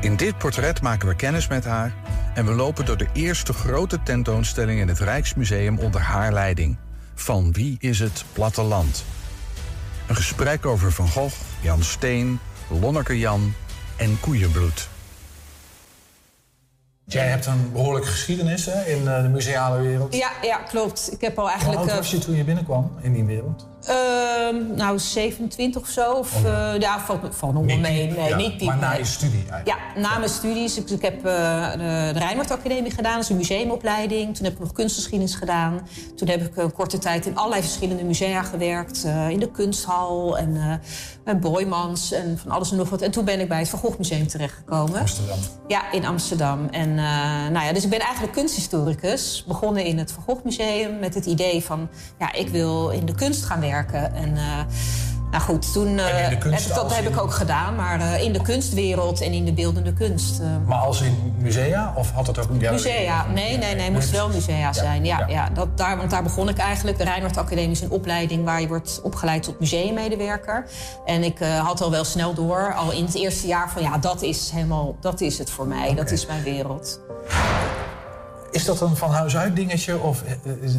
[0.00, 2.01] In dit portret maken we kennis met haar
[2.34, 6.76] en we lopen door de eerste grote tentoonstelling in het Rijksmuseum onder haar leiding.
[7.14, 9.04] Van wie is het platteland?
[10.08, 12.38] Een gesprek over Van Gogh, Jan Steen,
[12.80, 13.54] Lonneke Jan
[13.96, 14.88] en koeienbloed.
[17.04, 20.14] Jij hebt een behoorlijke geschiedenis hè, in eh, de museale wereld.
[20.14, 21.12] Ja, ja, klopt.
[21.12, 21.80] Ik heb al Hoe eigenlijk...
[21.80, 23.66] oud eh, was je toen je binnenkwam in die wereld?
[23.86, 26.12] Ehm, nou, 27 of zo.
[26.12, 26.72] Of, Oh, ja.
[26.74, 28.06] eh, ja, valt, valt nog wel mee.
[28.10, 28.68] Nee, Ja, niet diep.
[28.68, 29.66] Maar na je studie eigenlijk.
[29.94, 30.76] Ja, na mijn studies.
[30.78, 33.14] Ik, ik heb eh, de, Rijnwaard Academie gedaan.
[33.14, 34.36] Dat is een museumopleiding.
[34.36, 35.80] Toen heb ik nog kunstgeschiedenis gedaan.
[36.16, 39.04] Toen heb ik een korte tijd in allerlei verschillende musea gewerkt.
[39.04, 40.74] eh, in de kunsthal en eh
[41.24, 43.00] bij Boymans en van alles en nog wat.
[43.02, 45.00] En toen ben ik bij het Van Gogh Museum terechtgekomen.
[45.00, 45.38] Amsterdam.
[45.68, 46.66] Ja, in Amsterdam.
[46.70, 47.04] En, eh,
[47.50, 49.44] nou ja, dus ik ben eigenlijk kunsthistoricus.
[49.46, 51.88] Begonnen in het Van Gogh Museum met het idee van...
[52.18, 53.71] ja, ik wil in de kunst gaan werken.
[54.14, 54.42] En eh,
[55.30, 55.98] nou goed, toen...
[55.98, 59.20] eh, En kunst heb- dat heb in- ik ook gedaan, maar eh, in de kunstwereld
[59.20, 60.40] en in de beeldende kunst.
[60.66, 61.92] Maar als in musea?
[61.96, 62.56] Of had het ook een?
[62.70, 65.04] Musea, nee, nee, nee, moest wel musea zijn.
[65.04, 65.26] Ja, ja.
[65.28, 65.48] ja.
[65.54, 66.98] dat, daar, want daar begon ik eigenlijk.
[66.98, 70.66] De Rijnwaard Academie is een opleiding waar je wordt opgeleid tot museummedewerker.
[71.04, 74.22] En ik had al wel snel door, al in het eerste jaar, van ja, dat
[74.22, 75.94] is helemaal, dat is het voor mij.
[75.94, 77.00] Dat is mijn wereld.
[78.52, 79.98] Is dat een van huis uit dingetje?
[80.00, 80.72] Of eh, is,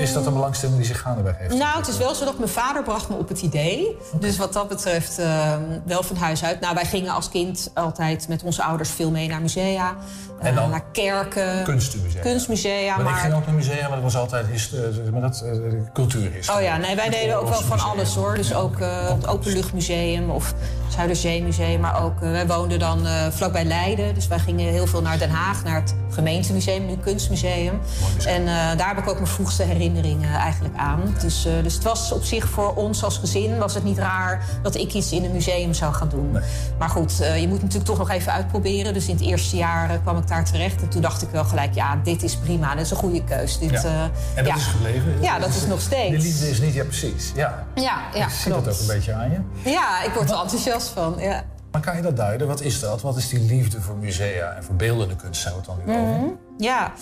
[0.00, 1.54] is dat een belangstelling die zich gaandeweg heeft?
[1.54, 3.96] Nou, het is wel zo dat mijn vader bracht me op het idee.
[4.20, 5.52] Dus wat dat betreft eh,
[5.84, 6.60] wel van huis uit.
[6.60, 9.96] Nou, wij gingen als kind altijd met onze ouders veel mee naar musea.
[10.40, 11.62] eh, En dan naar kerken.
[11.64, 12.20] Kunstmusea.
[12.20, 15.50] Kunstmusea, Maar ik ging ook naar musea, maar dat was altijd eh, maar dat, eh,
[15.92, 16.60] cultuurhistorie.
[16.60, 18.34] Oh ja, nee, wij Het deden ook wel van alles hoor.
[18.34, 20.54] Dus ook eh, het Openluchtmuseum of
[20.96, 21.80] Zuiderzeemuseum.
[21.80, 24.14] Maar ook, eh, wij woonden dan eh, vlakbij Leiden.
[24.14, 27.80] Dus wij gingen heel veel naar Den Haag, naar het gemeentemuseum, nu kunstmuseum.
[28.26, 31.14] En eh, daar heb ik ook mijn vroegste herinneringen eigenlijk aan.
[31.20, 34.44] Dus, eh, dus het was op zich voor ons als gezin was het niet raar
[34.62, 36.38] dat ik iets in een museum zou gaan doen.
[36.78, 38.94] Maar goed, eh, je moet natuurlijk toch nog even uitproberen.
[38.94, 40.82] Dus in het eerste jaar kwam ik daar terecht.
[40.82, 42.74] En toen dacht ik wel gelijk, ja, dit is prima.
[42.74, 43.58] Dit is een goede keus.
[43.58, 44.10] Dit, Ja.
[44.34, 44.54] En dat ja.
[44.54, 45.20] is gebleven?
[45.20, 46.16] Ja, dat is nog steeds.
[46.16, 47.32] De liefde is niet, ja precies.
[47.34, 49.70] Ja, Ja, ja ik zie dat ook een beetje aan je.
[49.70, 51.14] Ja, ik word er enthousiast van.
[51.18, 51.44] Ja.
[51.70, 52.46] Maar kan je dat duiden?
[52.46, 53.02] Wat is dat?
[53.02, 56.49] Wat is die liefde voor musea en voor beeldende kunst zou het dan weer over?
[56.60, 56.94] yeah.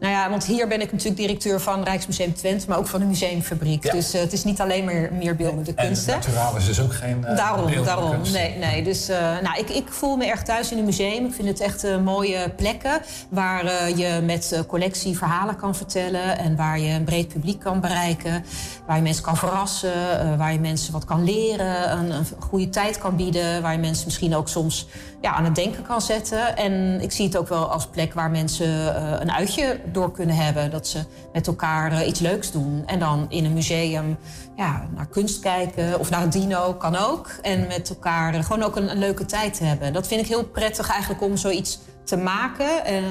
[0.00, 3.06] Nou ja, want hier ben ik natuurlijk directeur van Rijksmuseum Twente, maar ook van de
[3.06, 3.84] museumfabriek.
[3.84, 3.92] Ja.
[3.92, 6.06] Dus eh, het is niet alleen maar meer beeldende En kunst.
[6.06, 6.12] hè?
[6.12, 8.16] Naturaal is dus ook geen uh, Daarom, daarom.
[8.32, 8.82] Nee, nee.
[8.82, 11.26] Dus eh, nou, ik, ik voel me erg thuis in een museum.
[11.26, 15.74] Ik vind het echt eh, mooie plekken waar eh, je met eh, collectie verhalen kan
[15.74, 18.44] vertellen en waar je een breed publiek kan bereiken,
[18.86, 22.68] waar je mensen kan verrassen, eh, waar je mensen wat kan leren, een, een goede
[22.68, 24.86] tijd kan bieden, waar je mensen misschien ook soms
[25.20, 26.56] ja, aan het denken kan zetten.
[26.56, 30.36] En ik zie het ook wel als plek waar mensen eh, een uitje door kunnen
[30.36, 34.16] hebben, dat ze met elkaar eh, iets leuks doen en dan in een museum
[34.56, 37.30] ja, naar kunst kijken of naar dino kan ook.
[37.42, 39.92] En met elkaar gewoon ook een leuke tijd hebben.
[39.92, 42.84] Dat vind ik heel prettig eigenlijk om zoiets te maken.
[42.84, 43.02] eh,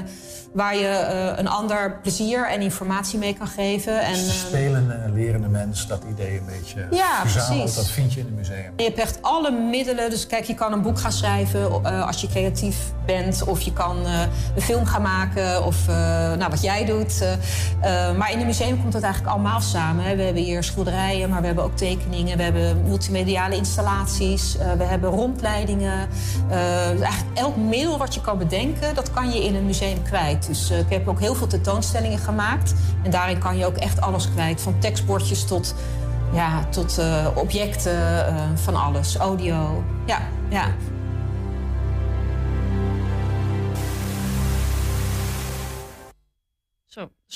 [0.54, 4.02] waar je eh, een ander plezier en informatie mee kan geven.
[4.02, 7.76] En, eh, spelende en lerende mens, dat idee een beetje Ja, verzameld, precies.
[7.76, 8.74] dat vind je in een museum.
[8.78, 10.10] je hebt echt alle middelen.
[10.10, 13.44] Dus kijk, je kan een boek gaan schrijven als je creatief bent.
[13.44, 13.98] Of je kan
[14.56, 15.66] een film gaan maken.
[15.66, 15.88] Of
[16.38, 17.24] nou, wat jij doet.
[18.18, 20.06] maar in een museum komt dat eigenlijk allemaal samen.
[20.06, 20.16] Hè.
[20.16, 22.38] We hebben hier schilderijen, maar we hebben ook tekeningen.
[22.38, 24.56] We hebben multimediale installaties.
[24.78, 26.08] we hebben rondleidingen.
[26.92, 30.48] Dus eigenlijk elk middel wat je kan bedenken, dat kan je in een museum kwijt.
[30.48, 32.74] Dus eh, ik heb ook heel veel tentoonstellingen gemaakt.
[33.04, 34.62] En daarin kan je ook echt alles kwijt.
[34.62, 35.76] Van tekstbordjes tot
[36.34, 39.18] ja, tot eh, objecten, eh, van alles.
[39.18, 39.84] Audio.
[40.06, 40.20] Ja,
[40.50, 40.66] ja.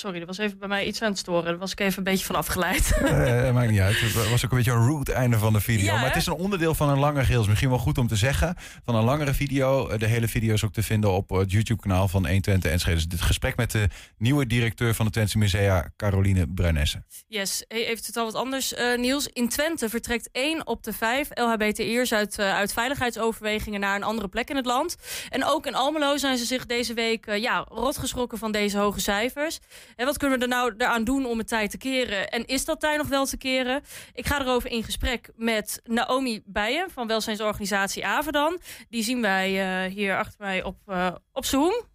[0.00, 1.44] Sorry, er was even bij mij iets aan het storen.
[1.44, 2.92] Daar was ik even een beetje van afgeleid.
[3.20, 4.00] Eh, maakt niet uit.
[4.00, 5.84] Het was ook een beetje een rude einde van de video.
[5.84, 7.40] Ja, maar het is een onderdeel van een langer geheel.
[7.40, 8.56] Is misschien wel goed om te zeggen.
[8.84, 9.88] Van een langere video.
[9.88, 12.96] Eh, De hele video is ook te vinden op het YouTube-kanaal van 120 Enschede.
[12.96, 17.02] Dus dit gesprek met de nieuwe directeur van de Twentse Musea, Caroline Bruinesse.
[17.28, 19.26] Yes, even totaal wat anders eh, nieuws.
[19.26, 24.28] In Twente vertrekt 1 op de 5 LHBTI'ers uit, eh, uit veiligheidsoverwegingen naar een andere
[24.28, 24.96] plek in het land.
[25.28, 29.00] En ook in Almelo zijn ze zich deze week eh, ja, rotgeschrokken van deze hoge
[29.00, 29.58] cijfers.
[29.96, 32.28] En wat kunnen we er nou eraan doen om het tijd te keren?
[32.28, 33.82] En is dat tijd nog wel te keren?
[34.14, 38.60] Ik ga erover in gesprek met Naomi Bijen van welzijnsorganisatie Avedan.
[38.88, 41.88] Die zien wij uh, hier achter mij op, uh, op Zoom.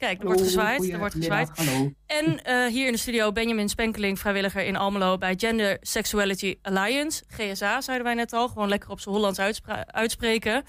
[0.00, 0.88] Kijk, er wordt gezwaaid.
[0.88, 1.50] Er wordt gezwaaid.
[1.54, 1.92] Hallo.
[2.06, 7.22] En uh, hier in de studio Benjamin Spenkeling, vrijwilliger in Almelo bij Gender Sexuality Alliance.
[7.28, 8.48] GSA, zeiden wij net al.
[8.48, 9.38] Gewoon lekker op zijn Hollands
[9.86, 10.64] uitspreken.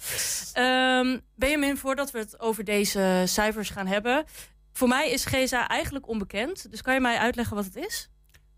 [0.57, 4.25] Um, Benjamin, voordat we het over deze cijfers gaan hebben.
[4.73, 6.71] Voor mij is GSA eigenlijk onbekend.
[6.71, 8.09] Dus kan je mij uitleggen wat het is?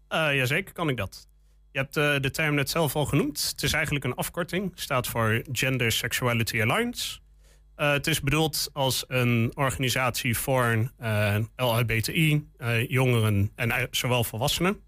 [0.09, 1.27] Uh, jazeker kan ik dat.
[1.71, 3.49] Je hebt uh, de term net zelf al genoemd.
[3.51, 4.71] Het is eigenlijk een afkorting.
[4.75, 7.19] Staat voor Gender Sexuality Alliance.
[7.77, 12.47] Uh, het is bedoeld als een organisatie voor uh, LHBTI,
[12.87, 14.81] jongeren en zowel volwassenen.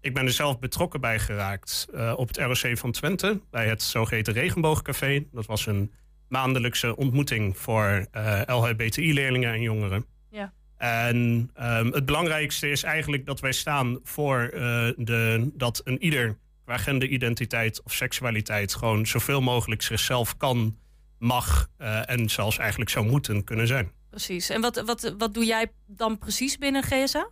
[0.00, 4.32] Ik ben er zelf betrokken bij geraakt op het ROC van Twente, bij het zogeheten
[4.32, 5.24] Regenboogcafé.
[5.32, 5.92] Dat was een
[6.28, 8.06] maandelijkse ontmoeting voor
[8.46, 10.06] LHBTI-leerlingen en jongeren.
[10.30, 10.52] Ja.
[10.76, 14.48] En um, het belangrijkste is eigenlijk dat wij staan voor
[14.96, 20.78] de, dat een ieder qua genderidentiteit of seksualiteit gewoon zoveel mogelijk zichzelf kan
[21.18, 23.92] mag uh, en zelfs eigenlijk zou moeten kunnen zijn.
[24.10, 24.48] Precies.
[24.48, 27.28] En wat, wat, wat doe jij dan precies binnen GSA?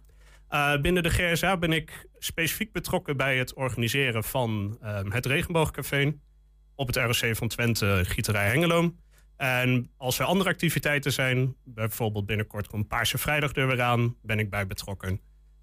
[0.51, 6.15] Uh, binnen de GSA ben ik specifiek betrokken bij het organiseren van uh, het Regenboogcafé
[6.75, 8.95] op het ROC van Twente, Gieterij Hengelo.
[9.39, 14.39] En als er andere activiteiten zijn, bijvoorbeeld binnenkort komt Paarse Vrijdag er weer aan, ben
[14.39, 15.21] ik bij betrokken.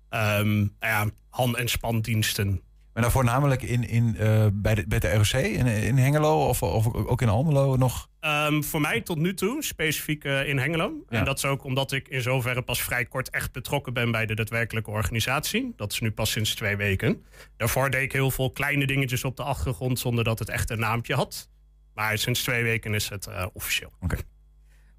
[0.09, 2.47] Um, ja, han- en spandiensten,
[2.93, 6.63] Maar nou voornamelijk in, in, uh, bij, de, bij de ROC in, in Hengelo of,
[6.63, 8.09] of ook in Almelo nog?
[8.21, 10.93] Um, voor mij tot nu toe, specifiek uh, in Hengelo.
[11.09, 11.19] Ja.
[11.19, 14.25] En dat is ook omdat ik in zoverre pas vrij kort echt betrokken ben bij
[14.25, 15.73] de daadwerkelijke organisatie.
[15.75, 17.23] Dat is nu pas sinds twee weken.
[17.57, 20.79] Daarvoor deed ik heel veel kleine dingetjes op de achtergrond zonder dat het echt een
[20.79, 21.49] naampje had.
[21.95, 23.91] Maar sinds twee weken is het uh, officieel.
[23.99, 24.17] Oké.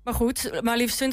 [0.05, 1.07] Maar goed, maar liefst 20%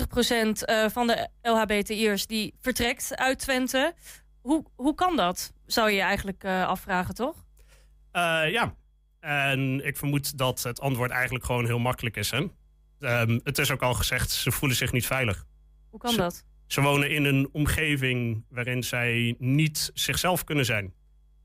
[0.69, 3.93] uh, van de LHBTI'ers die vertrekt uit Twente.
[4.41, 5.53] Hoe, hoe kan dat?
[5.65, 7.45] Zou je je eigenlijk uh, afvragen, toch?
[8.13, 8.75] Uh, ja.
[9.19, 12.31] En ik vermoed dat het antwoord eigenlijk gewoon heel makkelijk is.
[12.31, 12.47] Hè?
[12.99, 15.45] Um, het is ook al gezegd, ze voelen zich niet veilig.
[15.89, 16.45] Hoe kan ze, dat?
[16.67, 20.93] Ze wonen in een omgeving waarin zij niet zichzelf kunnen zijn.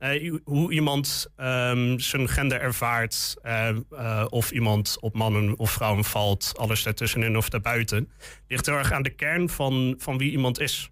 [0.00, 6.52] Uh, hoe iemand um, zijn gender ervaart, uh, of iemand op mannen of vrouwen valt,
[6.56, 8.10] alles daartussenin of daarbuiten,
[8.48, 10.90] ligt heel erg aan de kern van, van wie iemand is.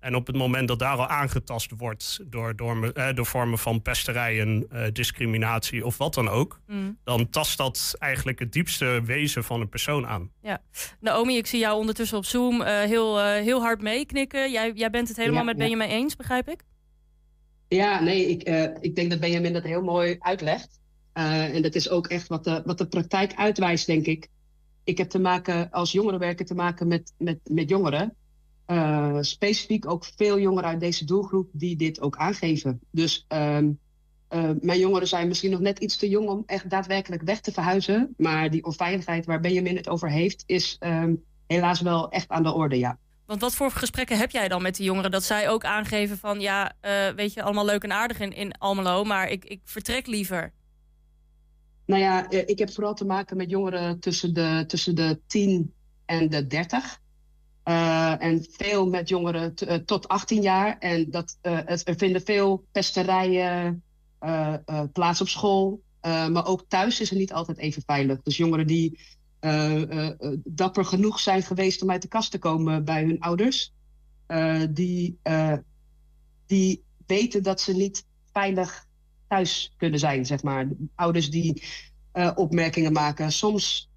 [0.00, 3.82] En op het moment dat daar al aangetast wordt door, door, uh, door vormen van
[3.82, 6.98] pesterijen, uh, discriminatie of wat dan ook, mm.
[7.04, 10.30] dan tast dat eigenlijk het diepste wezen van een persoon aan.
[10.42, 10.62] Ja.
[11.00, 14.50] Naomi, ik zie jou ondertussen op Zoom uh, heel, heel hard meeknikken.
[14.50, 15.62] Jij, jij bent het helemaal Ja, met ja.
[15.62, 16.62] Benjamin eens, begrijp ik?
[17.68, 20.80] Ja, nee, ik, eh, ik denk dat Benjamin dat heel mooi uitlegt.
[21.12, 24.28] Eh, en dat is ook echt wat de, wat de praktijk uitwijst, denk ik.
[24.84, 28.16] Ik heb te maken, als jongerenwerker te maken met, met, met jongeren.
[28.68, 32.80] Eh, specifiek ook veel jongeren uit deze doelgroep die dit ook aangeven.
[32.90, 33.70] Dus ehm,
[34.28, 37.52] eh, mijn jongeren zijn misschien nog net iets te jong om echt daadwerkelijk weg te
[37.52, 38.14] verhuizen.
[38.16, 41.14] Maar die onveiligheid waar Benjamin het over heeft, is ehm,
[41.46, 42.98] helaas wel echt aan de orde, ja.
[43.28, 45.10] Want wat voor gesprekken heb jij dan met die jongeren?
[45.10, 48.58] Dat zij ook aangeven van, ja, uh, weet je, allemaal leuk en aardig in, in
[48.58, 50.52] Almelo, maar ik, ik vertrek liever.
[51.86, 55.74] Nou ja, eh, ik heb vooral te maken met jongeren tussen de, tussen de 10
[56.04, 57.00] en de 30.
[57.64, 60.78] Uh, en veel met jongeren tot 18 jaar.
[60.78, 63.82] En dat, er vinden veel pesterijen
[64.92, 65.82] plaats op school.
[66.00, 68.22] maar ook thuis is het niet altijd even veilig.
[68.22, 68.98] Dus jongeren die
[70.44, 73.72] dapper genoeg zijn geweest om uit de kast te komen bij hun ouders.
[74.70, 75.18] die,
[76.46, 78.86] die weten dat ze niet veilig
[79.28, 80.68] thuis kunnen zijn, zeg maar.
[80.94, 81.62] Ouders die
[82.34, 83.32] opmerkingen maken.
[83.32, 83.90] Soms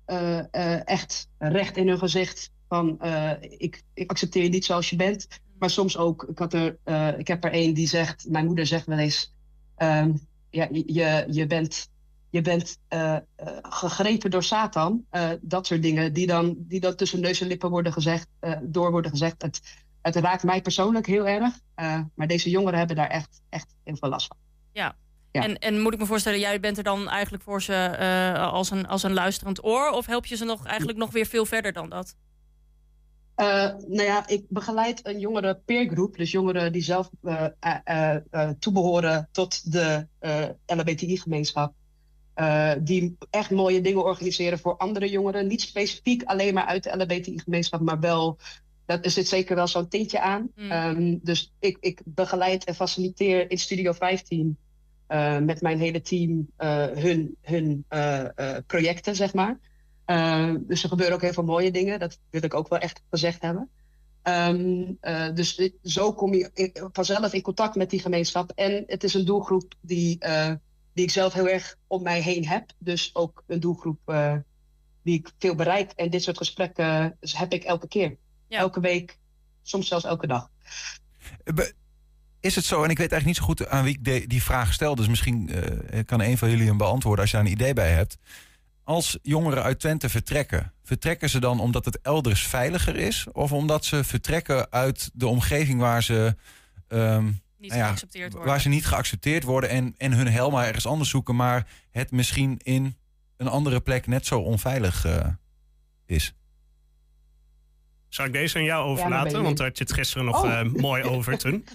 [0.83, 2.99] echt recht in hun gezicht van
[3.39, 5.27] ik, ik accepteer je niet zoals je bent.
[5.59, 6.77] Maar soms ook, ik, had er,
[7.17, 9.33] ik heb er een die zegt, mijn moeder zegt wel eens,
[9.77, 11.89] um, ja, je, je bent,
[12.31, 13.17] je bent uh,
[13.61, 15.05] gegrepen door Satan.
[15.41, 18.27] dat soort dingen die dan, die dan tussen neus en lippen worden gezegd,
[18.61, 19.41] door worden gezegd.
[19.41, 19.61] Het,
[20.01, 21.53] het raakt mij persoonlijk heel erg.
[22.15, 24.37] maar deze jongeren hebben daar echt, echt heel veel last van.
[24.71, 24.95] Ja.
[25.31, 25.43] Ja.
[25.43, 28.71] En, en moet ik me voorstellen, jij bent er dan eigenlijk voor ze uh, als,
[28.71, 29.89] een, als een luisterend oor?
[29.89, 32.15] Of help je ze nog eigenlijk nog weer veel verder dan dat?
[33.35, 33.45] Uh,
[33.87, 36.17] nou ja, ik begeleid een jongere peergroep.
[36.17, 38.15] Dus jongeren die zelf uh,
[38.59, 40.07] toebehoren tot de
[40.65, 41.73] LHBTI-gemeenschap.
[42.81, 45.47] Die echt mooie dingen organiseren voor andere jongeren.
[45.47, 48.37] Niet specifiek alleen maar uit de LHBTI-gemeenschap, maar wel...
[48.85, 50.51] Dat, er zit zeker wel zo'n tintje aan.
[50.55, 50.71] Mm.
[50.71, 54.57] Um, dus ik, ik begeleid en faciliteer in Studio 15...
[55.41, 56.47] met mijn hele team
[56.93, 57.85] hun, hun
[58.67, 59.59] projecten, zeg maar.
[60.05, 61.99] Uh, dus er gebeuren ook heel veel mooie dingen.
[61.99, 63.69] Dat wil ik ook wel echt gezegd hebben.
[64.21, 68.51] Ehm, eh, dus dit- zo kom je in- vanzelf in contact met die gemeenschap.
[68.55, 70.53] En het is een doelgroep die, eh,
[70.93, 72.71] die ik zelf heel erg om mij heen heb.
[72.77, 74.35] Dus ook een doelgroep eh,
[75.03, 75.91] die ik veel bereik.
[75.91, 78.17] En dit soort gesprekken eh, heb ik elke keer.
[78.49, 79.17] Elke week,
[79.61, 80.49] soms zelfs elke dag.
[81.43, 81.73] Be-
[82.39, 84.43] Is het zo, en ik weet eigenlijk niet zo goed aan wie ik de- die
[84.43, 87.51] vraag stel, dus misschien eh, kan een van jullie hem beantwoorden als je daar een
[87.51, 88.17] idee bij hebt.
[88.83, 93.27] Als jongeren uit Twente vertrekken, vertrekken ze dan omdat het elders veiliger is?
[93.31, 96.35] Of omdat ze vertrekken uit de omgeving waar ze,
[97.69, 98.49] ehm, nou ja, geaccepteerd worden.
[98.51, 102.11] waar ze niet geaccepteerd worden en, en hun hel maar ergens anders zoeken, maar het
[102.11, 102.95] misschien in
[103.37, 105.27] een andere plek net zo onveilig eh,
[106.05, 106.33] is?
[108.09, 109.43] Zal ik deze aan jou overlaten?
[109.43, 110.59] Want daar had je het gisteren nog Oh.
[110.59, 111.65] eh, mooi over toen.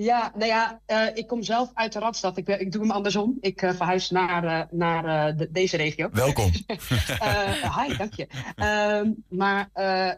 [0.00, 2.36] Ja, nou ja, eh, ik kom zelf uit de Radstad.
[2.36, 3.36] Ik, ben- ik doe hem andersom.
[3.40, 6.08] Ik eh, verhuis naar, eh, naar eh, de- deze regio.
[6.12, 6.50] Welkom.
[7.18, 8.26] Eh, hi, dank je.
[8.56, 10.16] Ehm, maar eh, eh,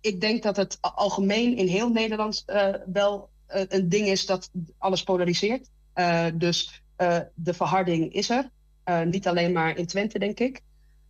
[0.00, 5.02] ik denk dat het algemeen in heel Nederland eh, wel een ding is dat alles
[5.02, 5.70] polariseert.
[5.92, 8.50] Eh, dus eh, de verharding is er.
[8.84, 10.62] Eh, niet alleen maar in Twente, denk ik.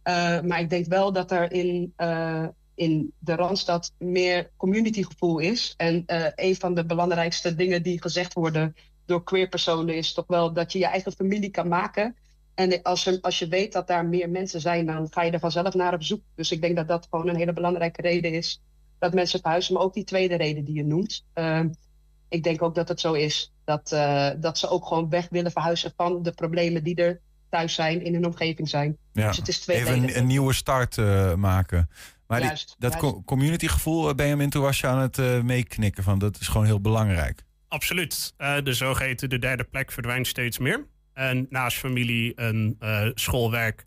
[0.02, 5.74] Eh, maar ik denk wel dat er in, eh, in de Randstad meer communitygevoel is.
[5.76, 8.74] En eh, een van de belangrijkste dingen die gezegd worden
[9.06, 12.16] door queer personen is toch wel dat je je eigen familie kan maken.
[12.54, 15.38] En als je, als je weet dat daar meer mensen zijn, dan ga je er
[15.38, 16.20] vanzelf naar op zoek.
[16.34, 18.62] Dus ik denk dat dat gewoon een hele belangrijke reden is
[18.98, 19.74] dat mensen verhuizen.
[19.74, 21.24] Maar ook die tweede reden die je noemt.
[21.32, 21.64] Eh,
[22.28, 25.52] ik denk ook dat het zo is dat, eh, dat ze ook gewoon weg willen
[25.52, 28.96] verhuizen van de problemen die er thuis zijn, in hun omgeving zijn.
[29.12, 29.26] Ja.
[29.26, 31.90] Dus het is twee Even een, een nieuwe start eh, maken.
[32.26, 33.06] Maar die- Juist, dat juist.
[33.06, 36.66] co- communitygevoel, eh, Benjamin, toen was je aan het eh, meeknikken van dat is gewoon
[36.66, 37.42] heel belangrijk.
[37.68, 38.34] Absoluut.
[38.36, 40.86] Eh, de zogeheten de derde plek verdwijnt steeds meer.
[41.12, 43.86] En naast familie en eh, schoolwerk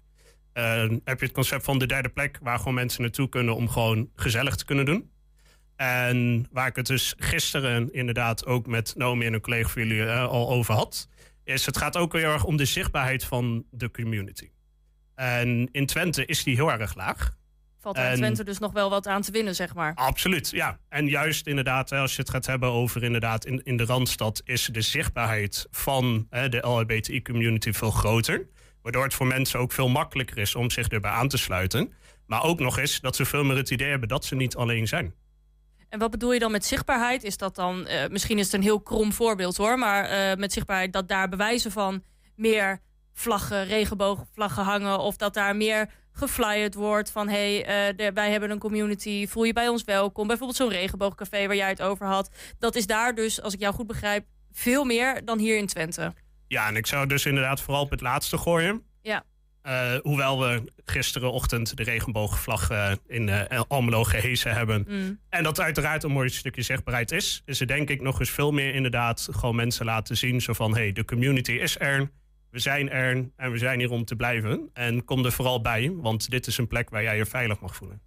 [0.54, 2.40] eh, heb je het concept van de derde plek...
[2.42, 5.11] waar gewoon mensen naartoe kunnen om gewoon gezellig te kunnen doen.
[5.82, 10.06] En waar ik het dus gisteren inderdaad ook met Naomi en een collega van jullie
[10.06, 11.08] eh, al over had...
[11.44, 14.50] is het gaat ook heel erg om de zichtbaarheid van de community.
[15.16, 17.36] En in Twente is die heel erg laag.
[17.80, 19.94] Valt in En- Twente dus nog wel wat aan te winnen, zeg maar.
[19.96, 20.80] Absoluut, ja.
[20.90, 24.42] En juist inderdaad, als je het gaat hebben over inderdaad in, in de Randstad...
[24.46, 28.48] is de zichtbaarheid van hè, de LHBTI-community veel groter.
[28.82, 31.94] Waardoor het voor mensen ook veel makkelijker is om zich erbij aan te sluiten.
[32.26, 34.88] Maar ook nog eens dat ze veel meer het idee hebben dat ze niet alleen
[34.88, 35.14] zijn.
[35.92, 37.24] En wat bedoel je dan met zichtbaarheid?
[37.24, 40.54] Is dat dan, eh, misschien is het een heel krom voorbeeld hoor, maar eh, met
[40.54, 42.04] zichtbaarheid dat daar bewijzen van
[42.36, 42.80] meer
[43.14, 48.52] vlaggen, regenboogvlaggen hangen, of dat daar meer geflyerd wordt van hé, hey, eh, wij hebben
[48.52, 50.28] een community, voel je bij ons welkom.
[50.28, 52.30] Bijvoorbeeld zo'n regenboogcafé waar jij het over had.
[52.60, 56.14] Dat is daar dus, als ik jou goed begrijp, veel meer dan hier in Twente.
[56.48, 58.91] Ja, en ik zou dus inderdaad vooral op het laatste gooien.
[59.62, 64.86] Eh, hoewel we gisterenochtend de regenboogvlag eh, in eh, Almelo gehezen hebben.
[64.88, 65.20] Mm.
[65.30, 67.42] En dat uiteraard een mooi stukje zichtbaarheid is.
[67.46, 70.42] Is er denk ik nog eens veel meer inderdaad gewoon mensen laten zien.
[70.42, 72.10] Zo van, hey, de community is er.
[72.50, 74.70] We zijn er en we zijn hier om te blijven.
[74.74, 77.76] En kom er vooral bij, want dit is een plek waar jij je veilig mag
[77.76, 78.02] voelen.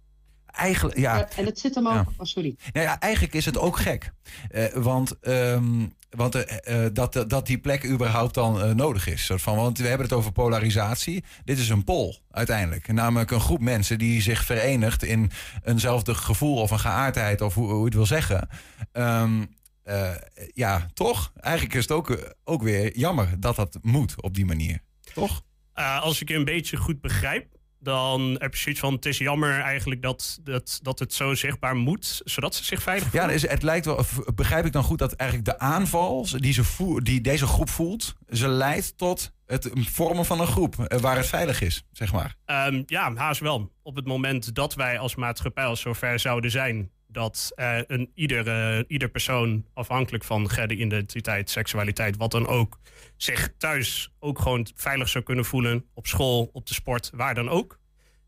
[0.55, 1.29] Eigenlijk, ja.
[1.29, 1.93] En het zit hem ook.
[1.93, 2.05] Ja.
[2.17, 2.55] Oh, sorry.
[2.73, 4.11] Nou ja, eigenlijk is het ook gek.
[4.49, 9.25] Eh, want ehm, want eh, eh, dat, dat die plek überhaupt dan eh, nodig is.
[9.25, 11.23] Soort van, want we hebben het over polarisatie.
[11.43, 12.87] Dit is een pol uiteindelijk.
[12.87, 15.31] Namelijk een groep mensen die zich verenigt in
[15.63, 18.49] eenzelfde gevoel of een geaardheid of hoe, hoe je het wil zeggen.
[18.91, 19.41] Ehm,
[19.85, 20.15] eh,
[20.53, 21.31] ja, toch?
[21.39, 24.79] Eigenlijk is het ook, eh, ook weer jammer dat dat moet op die manier.
[25.13, 25.41] Toch?
[25.73, 27.54] Eh, als ik je een beetje goed begrijp,
[27.85, 31.75] dan heb je zoiets van: het is jammer eigenlijk dat, dat, dat het zo zichtbaar
[31.75, 33.29] moet, zodat ze zich veilig Ja, voelen.
[33.41, 34.05] dus het lijkt wel.
[34.35, 38.13] Begrijp ik dan goed dat eigenlijk de aanval die, ze voel, die deze groep voelt,
[38.29, 42.35] ze leidt tot het vormen van een groep eh, waar het veilig is, zeg maar.
[42.45, 43.71] Ehm, ja, haast wel.
[43.83, 48.47] Op het moment dat wij als maatschappij al zover zouden zijn dat eh, een, ieder,
[48.47, 52.79] eh, ieder persoon, afhankelijk van genderidentiteit, seksualiteit, wat dan ook,
[53.17, 57.49] zich thuis ook gewoon veilig zou kunnen voelen, op school, op de sport, waar dan
[57.49, 57.79] ook.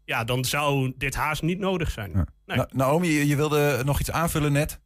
[0.05, 2.11] Ja, dan zou dit haast niet nodig zijn.
[2.11, 2.57] Nee.
[2.57, 4.79] Na- Naomi, je, je wilde nog iets aanvullen net.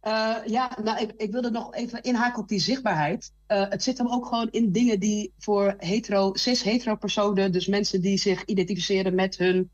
[0.00, 3.32] Eh, ja, nou, ik, ik wilde nog even inhaken op die zichtbaarheid.
[3.46, 8.00] Eh, het zit hem ook gewoon in dingen die voor hetero, cis-hetero personen, dus mensen
[8.00, 9.70] die zich identificeren met hun,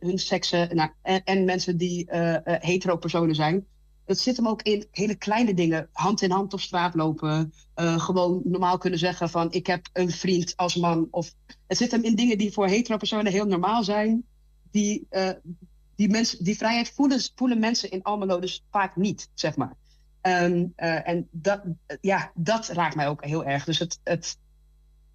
[0.00, 3.66] hun seksen, nou, en, en mensen die eh, eh, hetero personen zijn.
[4.04, 5.88] Het zit hem ook in hele kleine dingen.
[5.92, 7.52] Hand in hand op straat lopen.
[7.74, 11.08] eh, gewoon normaal kunnen zeggen van ik heb een vriend als man.
[11.10, 11.34] Of,
[11.66, 14.24] het zit hem in dingen die voor hetero personen heel normaal zijn.
[14.70, 15.30] Die, eh,
[15.96, 19.76] die, mensen, die vrijheid voelen, voelen mensen in Almelo dus vaak niet, zeg maar.
[20.20, 23.64] Ehm, eh, en dat, eh, ja, dat raakt mij ook heel erg.
[23.64, 24.38] Dus het, het,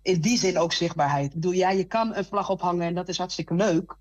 [0.02, 1.26] in die zin ook zichtbaarheid.
[1.26, 3.98] Ik bedoel, ja, je kan een vlag ophangen en dat is hartstikke leuk.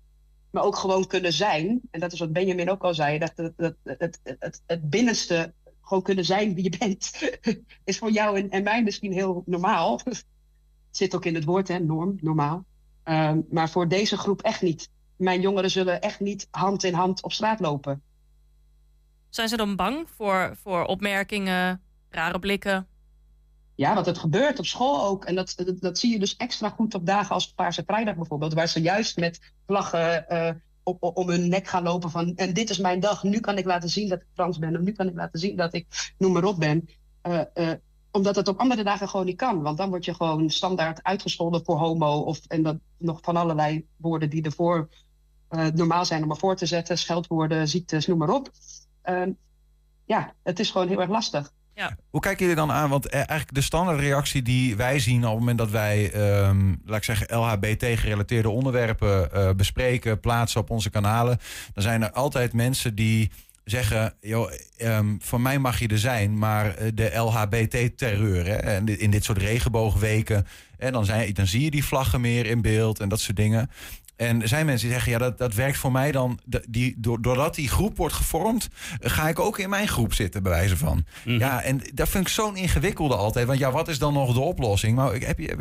[0.53, 1.81] Maar ook gewoon kunnen zijn.
[1.91, 6.03] En dat is wat Benjamin ook al zei, dat, dat, het, het, het binnenste gewoon
[6.03, 7.11] kunnen zijn wie je bent,
[7.83, 9.99] is voor jou en, en mij misschien heel normaal.
[10.91, 12.65] Zit ook in het woord, hè, norm, normaal.
[13.03, 14.89] Ehm, maar voor deze groep echt niet.
[15.15, 18.01] Mijn jongeren zullen echt niet hand in hand op straat lopen.
[19.29, 22.87] Zijn ze dan bang voor, voor opmerkingen, rare blikken?
[23.75, 25.25] Ja, want het gebeurt op school ook.
[25.25, 28.53] En dat, dat, zie je dus extra goed op dagen als Paarse Vrijdag bijvoorbeeld.
[28.53, 32.35] Waar ze juist met vlaggen eh, op, om hun nek gaan lopen van...
[32.35, 34.75] en dit is mijn dag, nu kan ik laten zien dat ik trans ben...
[34.75, 36.89] of nu kan ik laten zien dat ik noem maar op ben.
[37.27, 37.71] Uh, uh,
[38.11, 39.61] omdat het op andere dagen gewoon niet kan.
[39.61, 42.19] Want dan word je gewoon standaard uitgescholden voor homo...
[42.19, 44.89] of en dat nog van allerlei woorden die ervoor
[45.73, 46.97] normaal zijn om ervoor te zetten.
[46.97, 48.51] Scheldwoorden, ziektes, noem maar op.
[49.01, 49.31] Ehm,
[50.05, 51.53] ja, het is gewoon heel erg lastig.
[51.75, 51.97] Ja.
[52.09, 52.89] Hoe kijken jullie dan aan?
[52.89, 56.13] Want eh, eigenlijk de standaardreactie die wij zien op het moment dat wij,
[56.47, 61.37] um, laat ik zeggen, LHBT-gerelateerde onderwerpen uh, bespreken, plaatsen op onze kanalen,
[61.73, 63.31] dan zijn er altijd mensen die
[63.63, 69.11] zeggen, joh, um, van mij mag je er zijn, maar eh, de LHBT-terreur, en in
[69.11, 70.47] dit soort regenboogweken,
[70.77, 73.69] en dan, zijn, dan zie je die vlaggen meer in beeld en dat soort dingen.
[74.15, 76.39] En er zijn mensen die zeggen, ja, dat, dat werkt voor mij dan.
[76.69, 80.77] Die, doordat die groep wordt gevormd, ga ik ook in mijn groep zitten, bij wijze
[80.77, 81.05] van.
[81.25, 81.37] Mhm.
[81.39, 83.47] Ja, en dat vind ik zo'n ingewikkelde altijd.
[83.47, 84.95] Want ja, wat is dan nog de oplossing?
[84.95, 85.59] Maar heb je, heb,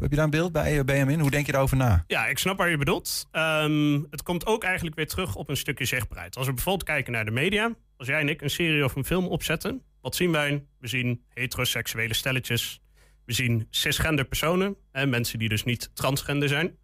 [0.00, 1.20] heb je daar een beeld bij, eh, Benjamin?
[1.20, 2.04] Hoe denk je daarover na?
[2.06, 3.28] Ja, ik snap waar je bedoelt.
[3.30, 6.36] Ehm, het komt ook eigenlijk weer terug op een stukje zichtbaarheid.
[6.36, 7.74] Als we bijvoorbeeld kijken naar de media.
[7.96, 10.64] Als jij en ik een serie of een film opzetten, wat zien wij?
[10.78, 12.80] We zien heteroseksuele stelletjes.
[13.24, 14.76] We zien cisgender personen.
[14.92, 16.76] En mensen die dus niet transgender zijn.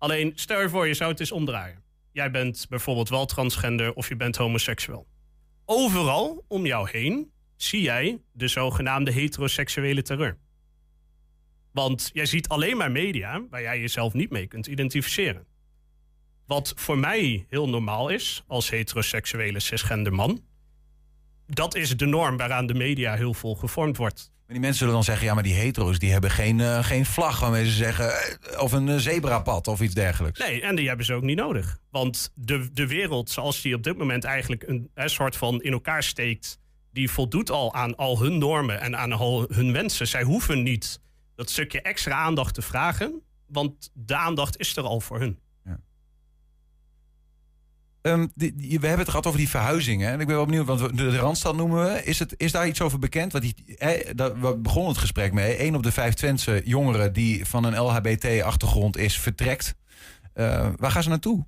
[0.00, 1.82] Alleen stel je voor, je zou het eens omdraaien.
[2.12, 5.06] Jij bent bijvoorbeeld wel transgender of je bent homoseksueel.
[5.64, 10.38] Overal om jou heen zie jij de zogenaamde heteroseksuele terreur.
[11.72, 15.46] Want jij ziet alleen maar media waar jij jezelf niet mee kunt identificeren.
[16.46, 20.44] Wat voor mij heel normaal is als heteroseksuele cisgender man,
[21.46, 24.32] dat is de norm waaraan de media heel veel gevormd wordt.
[24.50, 27.06] Maar die mensen zullen dan zeggen, ja, maar die hetero's die hebben geen, uh, geen
[27.06, 28.06] vlag waarmee ze zeggen,
[28.52, 30.38] uh, of een uh, zebrapad of iets dergelijks.
[30.38, 31.78] Nee, en die hebben ze ook niet nodig.
[31.90, 35.72] Want de, de wereld zoals die op dit moment eigenlijk een, een soort van in
[35.72, 36.58] elkaar steekt,
[36.92, 40.08] die voldoet al aan al hun normen en aan al hun wensen.
[40.08, 41.00] Zij hoeven niet
[41.34, 45.38] dat stukje extra aandacht te vragen, want de aandacht is er al voor hun.
[48.34, 50.10] Die, we hebben het gehad over die verhuizingen.
[50.10, 52.04] En ik ben wel benieuwd, want de, Randstad noemen we.
[52.04, 53.32] Is, het, is daar iets over bekend?
[53.32, 55.62] Want die, eh, we begonnen het gesprek mee.
[55.62, 59.74] Eén op de vijf Twentse jongeren die van een LHBT-achtergrond is, vertrekt.
[60.34, 61.46] Uh, waar gaan ze naartoe?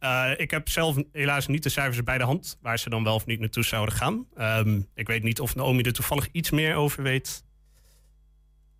[0.00, 2.58] Uh, ik heb zelf helaas niet de cijfers bij de hand...
[2.60, 4.26] waar ze dan wel of niet naartoe zouden gaan.
[4.38, 7.44] Um, ik weet niet of Naomi er toevallig iets meer over weet...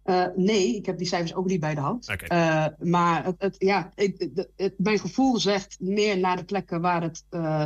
[0.09, 2.09] Uh, nee, ik heb die cijfers ook niet bij de hand.
[2.09, 2.68] Okay.
[2.68, 7.02] Uh, maar het, het, ja, het, het, mijn gevoel zegt meer naar de plekken waar
[7.02, 7.64] het uh,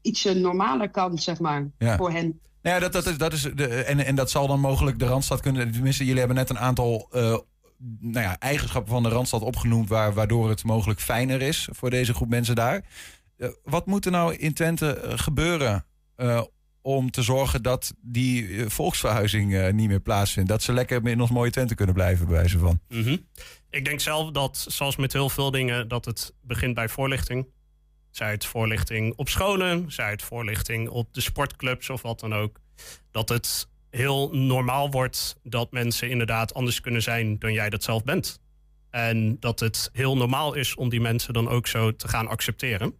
[0.00, 1.96] ietsje normaler kan, zeg maar, ja.
[1.96, 2.40] voor hen.
[2.62, 5.06] Nou ja, dat, dat is, dat is de, en, en dat zal dan mogelijk de
[5.06, 5.72] Randstad kunnen.
[5.72, 7.08] Tenminste, jullie hebben net een aantal
[8.00, 12.14] nou ja, eigenschappen van de Randstad opgenoemd, waar, waardoor het mogelijk fijner is voor deze
[12.14, 12.84] groep mensen daar.
[13.62, 15.84] wat moet er nou in Twente gebeuren
[16.86, 20.48] om te zorgen dat die volksverhuizing uh, niet meer plaatsvindt.
[20.48, 22.80] Dat ze lekker in ons mooie Twente kunnen blijven, bij wijze van.
[22.88, 23.26] -hmm.
[23.70, 27.46] Ik denk zelf dat, zoals met heel veel dingen, dat het begint bij voorlichting.
[28.10, 32.60] Zij het voorlichting op scholen, zij het voorlichting op de sportclubs of wat dan ook.
[33.10, 38.04] Dat het heel normaal wordt dat mensen inderdaad anders kunnen zijn dan jij dat zelf
[38.04, 38.40] bent.
[38.90, 42.94] En dat het heel normaal is om die mensen dan ook zo te gaan accepteren.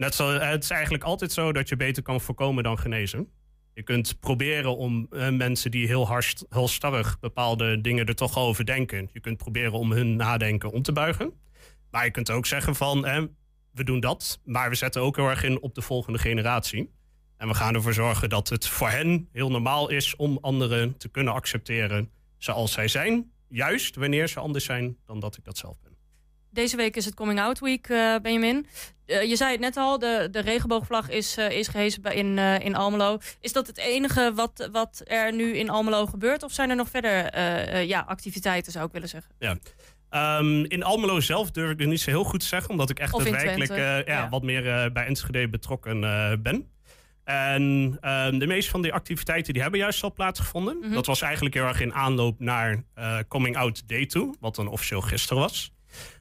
[0.00, 3.28] Net zo, het is eigenlijk altijd zo dat je beter kan voorkomen dan genezen.
[3.74, 9.08] Je kunt proberen om uh, mensen die heel starrig bepaalde dingen er toch over denken.
[9.12, 11.32] Je kunt proberen om hun nadenken om te buigen.
[11.90, 13.22] Maar je kunt ook zeggen van, eh,
[13.72, 16.90] we doen dat, maar we zetten ook heel erg in op de volgende generatie.
[17.36, 21.08] En we gaan ervoor zorgen dat het voor hen heel normaal is om anderen te
[21.08, 23.32] kunnen accepteren zoals zij zijn.
[23.48, 25.89] Juist wanneer ze anders zijn dan dat ik dat zelf ben.
[26.52, 28.66] Deze week is het Coming Out Week, uh, Benjamin.
[29.06, 32.74] Uh, je zei het net al, de, de regenboogvlag is, uh, is gehezen in, in
[32.74, 33.18] Almelo.
[33.40, 36.42] Is dat het enige wat, wat er nu in Almelo gebeurt?
[36.42, 37.38] Of zijn er nog verder
[37.86, 39.34] ja, activiteiten, zou ik willen zeggen?
[39.38, 39.56] Ja.
[40.38, 42.98] Um, in Almelo zelf durf ik er niet zo heel goed te zeggen, omdat ik
[42.98, 44.28] echt daadwerkelijk ja, ja.
[44.28, 46.00] wat meer bij Enschede betrokken
[46.42, 46.70] ben.
[47.24, 47.62] En
[48.02, 50.76] um, de meeste van die activiteiten die hebben juist al plaatsgevonden.
[50.76, 50.92] Mm -hmm.
[50.92, 52.84] Dat was eigenlijk heel erg in aanloop naar
[53.28, 55.72] Coming Out Day toe, wat dan officieel gisteren was.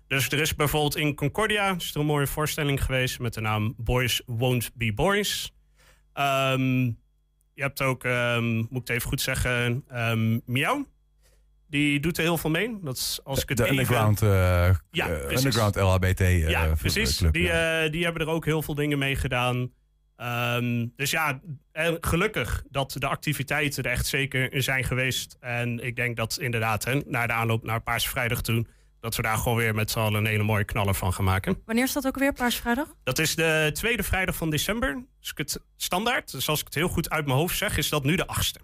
[0.08, 3.74] Dus er is bijvoorbeeld in Concordia is er een mooie voorstelling geweest met de naam
[3.78, 5.54] Boys Won't Be Boys.
[6.14, 6.98] Um,
[7.54, 10.88] je hebt ook, um, moet ik het even goed zeggen, um, Miauw.
[11.68, 12.80] Die doet er heel veel mee.
[12.82, 14.30] Dat is, als ik het de even- underground, eh,
[14.92, 15.38] Ja, precies.
[15.46, 17.18] underground LHBT eh, ja, precies.
[17.18, 17.88] club, die, ja.
[17.88, 19.72] die hebben er ook heel veel dingen mee gedaan.
[20.16, 21.40] Ehm, dus ja,
[21.72, 25.38] en gelukkig dat de activiteiten er echt zeker zijn geweest.
[25.40, 28.66] En ik denk dat inderdaad, hè, naar de aanloop naar Paarse Vrijdag toe...
[29.00, 31.62] dat we daar gewoon weer met z'n allen een hele mooie knaller van gaan maken.
[31.66, 32.96] Wanneer is dat ook weer, Paarsvrijdag?
[33.04, 35.04] Dat is de tweede vrijdag van december.
[35.20, 37.78] Dus ik het standaard, dus als ik het heel goed uit mijn hoofd zeg...
[37.78, 38.60] is dat nu de achtste.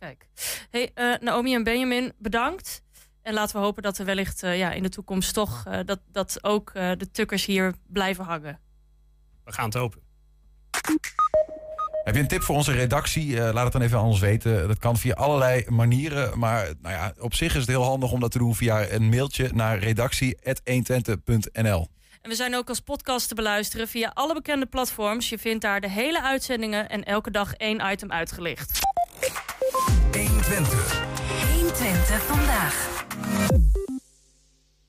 [0.00, 0.26] Kijk.
[0.70, 2.82] Hey, eh, Naomi en Benjamin, bedankt.
[3.22, 5.64] En laten we hopen dat er wellicht eh, ja, in de toekomst toch...
[5.66, 8.60] eh, dat, dat ook de tukkers hier blijven hangen.
[9.44, 10.02] We gaan het hopen.
[12.04, 13.40] Heb je een tip voor onze redactie?
[13.40, 14.68] Eh, laat het dan even aan ons weten.
[14.68, 16.38] Dat kan via allerlei manieren.
[16.38, 19.08] Maar nou ja, op zich is het heel handig om dat te doen via een
[19.08, 21.88] mailtje naar redactie.120.nl.
[22.22, 25.28] En we zijn ook als podcast te beluisteren via alle bekende platforms.
[25.28, 28.78] Je vindt daar de hele uitzendingen en elke dag één item uitgelicht.
[30.12, 31.02] 120.
[31.52, 33.04] 120 vandaag.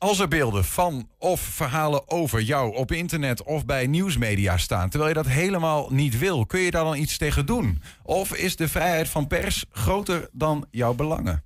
[0.01, 5.09] Als er beelden van of verhalen over jou op internet of bij nieuwsmedia staan, terwijl
[5.11, 7.81] je dat helemaal niet wil, kun je daar dan iets tegen doen?
[8.03, 11.43] Of is de vrijheid van pers groter dan jouw belangen?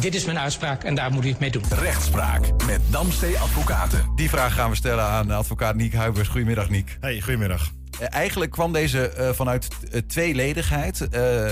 [0.00, 1.62] Dit is mijn uitspraak en daar moet u het mee doen.
[1.68, 4.12] Rechtspraak met Damstee Advocaten.
[4.14, 6.28] Die vraag gaan we stellen aan advocaat Niek Huibers.
[6.28, 6.96] Goedemiddag, Niek.
[7.00, 7.70] Hey, goedemiddag.
[8.00, 11.08] Eh, eigenlijk kwam deze eh, vanuit uh, tweeledigheid.
[11.14, 11.50] Uh,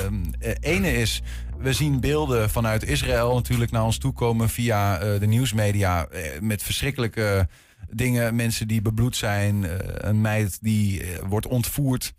[0.61, 1.23] ene is,
[1.65, 6.07] we zien beelden vanuit Israël natuurlijk naar ons toe komen via uh, de nieuwsmedia.
[6.13, 7.49] Uh, met verschrikkelijke
[7.91, 8.35] dingen.
[8.35, 9.67] Mensen die bebloed zijn.
[10.09, 12.15] een meid die wordt ontvoerd.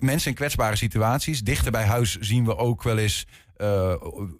[0.00, 1.40] mensen in kwetsbare situaties.
[1.40, 3.26] Dichter bij huis zien we ook wel eens
[3.58, 3.94] uh,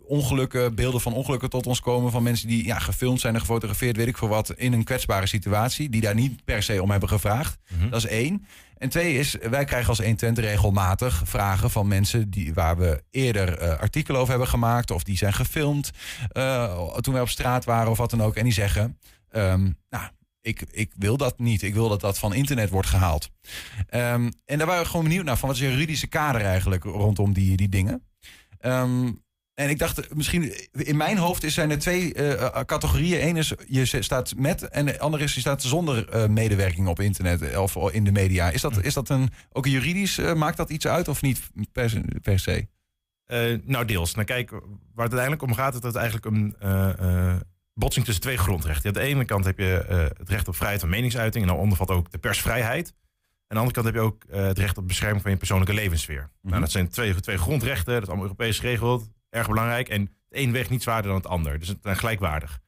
[0.07, 2.11] ongelukken, beelden van ongelukken tot ons komen.
[2.11, 5.27] Van mensen die ja, gefilmd zijn en gefotografeerd, weet ik veel wat, in een kwetsbare
[5.27, 5.89] situatie.
[5.89, 7.59] Die daar niet per se om hebben gevraagd.
[7.69, 7.91] Mm -hmm.
[7.91, 8.47] Dat is één.
[8.79, 13.63] En twee is, wij krijgen als 120 regelmatig vragen van mensen die, waar we eerder
[13.63, 14.91] uh, artikelen over hebben gemaakt.
[14.91, 15.91] Of die zijn gefilmd
[16.33, 18.37] uh, toen wij op straat waren of wat dan ook.
[18.37, 18.99] En die zeggen,
[19.31, 20.09] um, nou,
[20.41, 21.63] ik, ik wil dat niet.
[21.63, 23.31] Ik wil dat dat van internet wordt gehaald.
[23.91, 25.37] Um, en daar waren we gewoon benieuwd naar.
[25.37, 28.08] Van wat is je juridische kader eigenlijk rondom die, die dingen?
[28.61, 29.27] Um,
[29.59, 33.29] en ik dacht, misschien in mijn hoofd zijn er twee uh, categorieën.
[33.29, 37.01] Eén is je staat met en de andere is je staat zonder uh, medewerking op
[37.01, 38.51] internet of in de media.
[38.51, 41.41] Is dat, is dat een, ook juridisch, uh, maakt dat iets uit of niet
[41.73, 42.69] per, per se?
[43.65, 44.15] nou, deels.
[44.15, 44.61] Nou, kijk, waar
[45.07, 46.55] het uiteindelijk om gaat, is dat het eigenlijk een
[47.75, 48.87] botsing tussen twee grondrechten.
[48.87, 49.85] Aan de ene kant heb je
[50.19, 52.95] het recht op vrijheid van meningsuiting en dan ondervat ook de persvrijheid.
[53.49, 56.21] Aan de andere kant heb je ook het recht op bescherming van je persoonlijke levenssfeer.
[56.21, 56.51] Mm -hmm.
[56.51, 59.89] nou, dat zijn twee, twee grondrechten, dat is allemaal Europees geregeld erg belangrijk.
[59.89, 61.59] En het een weegt niet zwaarder dan het ander.
[61.59, 62.61] Dus het zijn gelijkwaardig.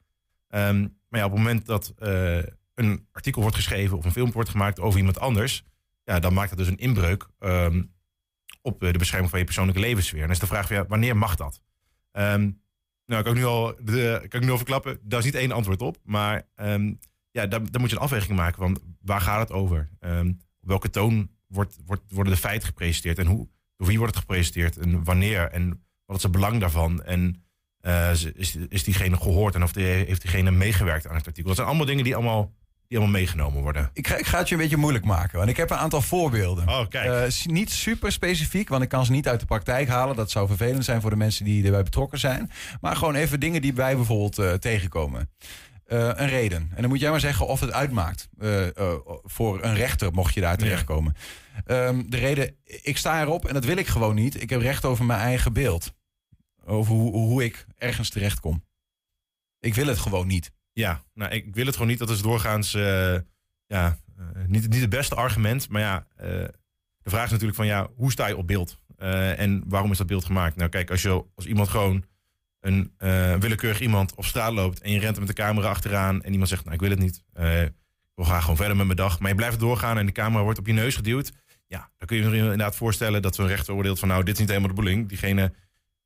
[0.49, 2.39] Um, maar ja, op het moment dat uh,
[2.73, 5.63] een artikel wordt geschreven of een film wordt gemaakt over iemand anders,
[6.03, 7.93] ja, dan maakt dat dus een inbreuk um,
[8.61, 10.19] op de bescherming van je persoonlijke levenssfeer.
[10.19, 11.61] En dan is de vraag van ja, wanneer mag dat?
[12.11, 12.61] Um,
[13.05, 15.51] nou, kan ik nu al, de, kan ik nu al verklappen, daar is niet één
[15.51, 15.97] antwoord op.
[16.03, 16.47] Maar
[17.31, 19.89] ja, daar, daar moet je een afweging maken van waar gaat het over?
[20.61, 23.47] Op welke toon wordt, wordt, worden de feiten gepresenteerd en hoe,
[23.77, 27.03] door wie wordt het gepresenteerd en wanneer en wat is het belang daarvan?
[27.03, 27.43] En
[27.81, 31.47] uh, is, is diegene gehoord en of die, heeft diegene meegewerkt aan het artikel?
[31.47, 32.53] Dat zijn allemaal dingen die allemaal,
[32.87, 33.89] die allemaal meegenomen worden.
[33.93, 36.01] Ik ga, ik ga het je een beetje moeilijk maken, want ik heb een aantal
[36.01, 36.67] voorbeelden.
[36.67, 37.31] Oh, kijk.
[37.31, 40.15] Uh, niet super specifiek, want ik kan ze niet uit de praktijk halen.
[40.15, 42.51] Dat zou vervelend zijn voor de mensen die erbij betrokken zijn.
[42.81, 45.29] Maar gewoon even dingen die wij bijvoorbeeld uh, tegenkomen.
[45.91, 46.71] Een reden.
[46.75, 48.29] En dan moet jij maar zeggen of het uitmaakt.
[49.23, 51.15] voor een rechter, mocht je daar terechtkomen.
[51.65, 51.87] Ja.
[51.87, 54.41] Um, de reden, ik sta erop en dat wil ik gewoon niet.
[54.41, 55.93] Ik heb recht over mijn eigen beeld
[56.65, 58.63] over hoe, hoe ik ergens terecht kom.
[59.59, 60.51] Ik wil het gewoon niet.
[60.73, 61.99] Ja, nou, ik wil het gewoon niet.
[61.99, 62.71] Dat is doorgaans
[63.71, 65.69] ja, uh, niet, niet het beste argument.
[65.69, 66.25] Maar ja, uh,
[67.01, 68.79] de vraag is natuurlijk van ja, hoe sta je op beeld?
[69.37, 70.55] en waarom is dat beeld gemaakt?
[70.55, 72.05] Nou kijk, als, je, als iemand gewoon
[72.61, 72.91] een
[73.39, 74.81] willekeurig iemand op straat loopt...
[74.81, 76.99] en je rent er met de camera achteraan en iemand zegt, nou ik wil het
[76.99, 77.23] niet.
[77.35, 79.19] ik wil graag gewoon verder met mijn dag.
[79.19, 81.31] Maar je blijft doorgaan en de camera wordt op je neus geduwd.
[81.67, 84.07] Ja, dan kun je je inderdaad voorstellen dat zo'n rechter oordeelt van...
[84.07, 85.07] nou, dit is niet helemaal de bedoeling.
[85.07, 85.53] Diegene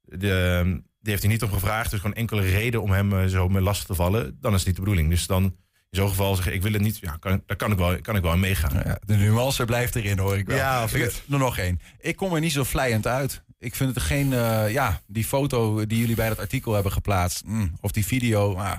[0.02, 0.64] de,
[1.00, 1.92] die heeft hij niet om gevraagd.
[1.92, 4.38] Dus gewoon enkele reden om hem uh, zo met last te vallen.
[4.42, 5.10] Dan is het niet de bedoeling.
[5.10, 6.98] Dus dan in zo'n geval zeggen, ik wil het niet.
[6.98, 8.82] Ja, kan, daar kan ik wel, kan ik wel aan meegaan.
[8.86, 10.58] Ja, de nuance blijft erin hoor ik wel.
[10.58, 11.80] Ja, ik, er nog één.
[12.00, 13.44] Ik kom er niet zo vlijend uit.
[13.60, 17.46] Ik vind het geen, uh, ja, die foto die jullie bij dat artikel hebben geplaatst.
[17.46, 18.56] Mm, of die video.
[18.56, 18.78] Ah.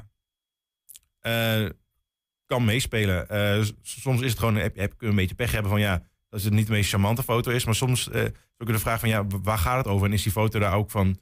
[1.23, 1.69] Uh,
[2.47, 3.27] kan meespelen.
[3.83, 6.67] soms is het gewoon, heb, heb een beetje pech hebben van ja, dat het niet
[6.67, 7.65] de meest charmante foto is.
[7.65, 8.25] Maar soms uh,
[8.59, 10.07] ook de vraag van ja, waar gaat het over?
[10.07, 11.19] En is die foto daar ook van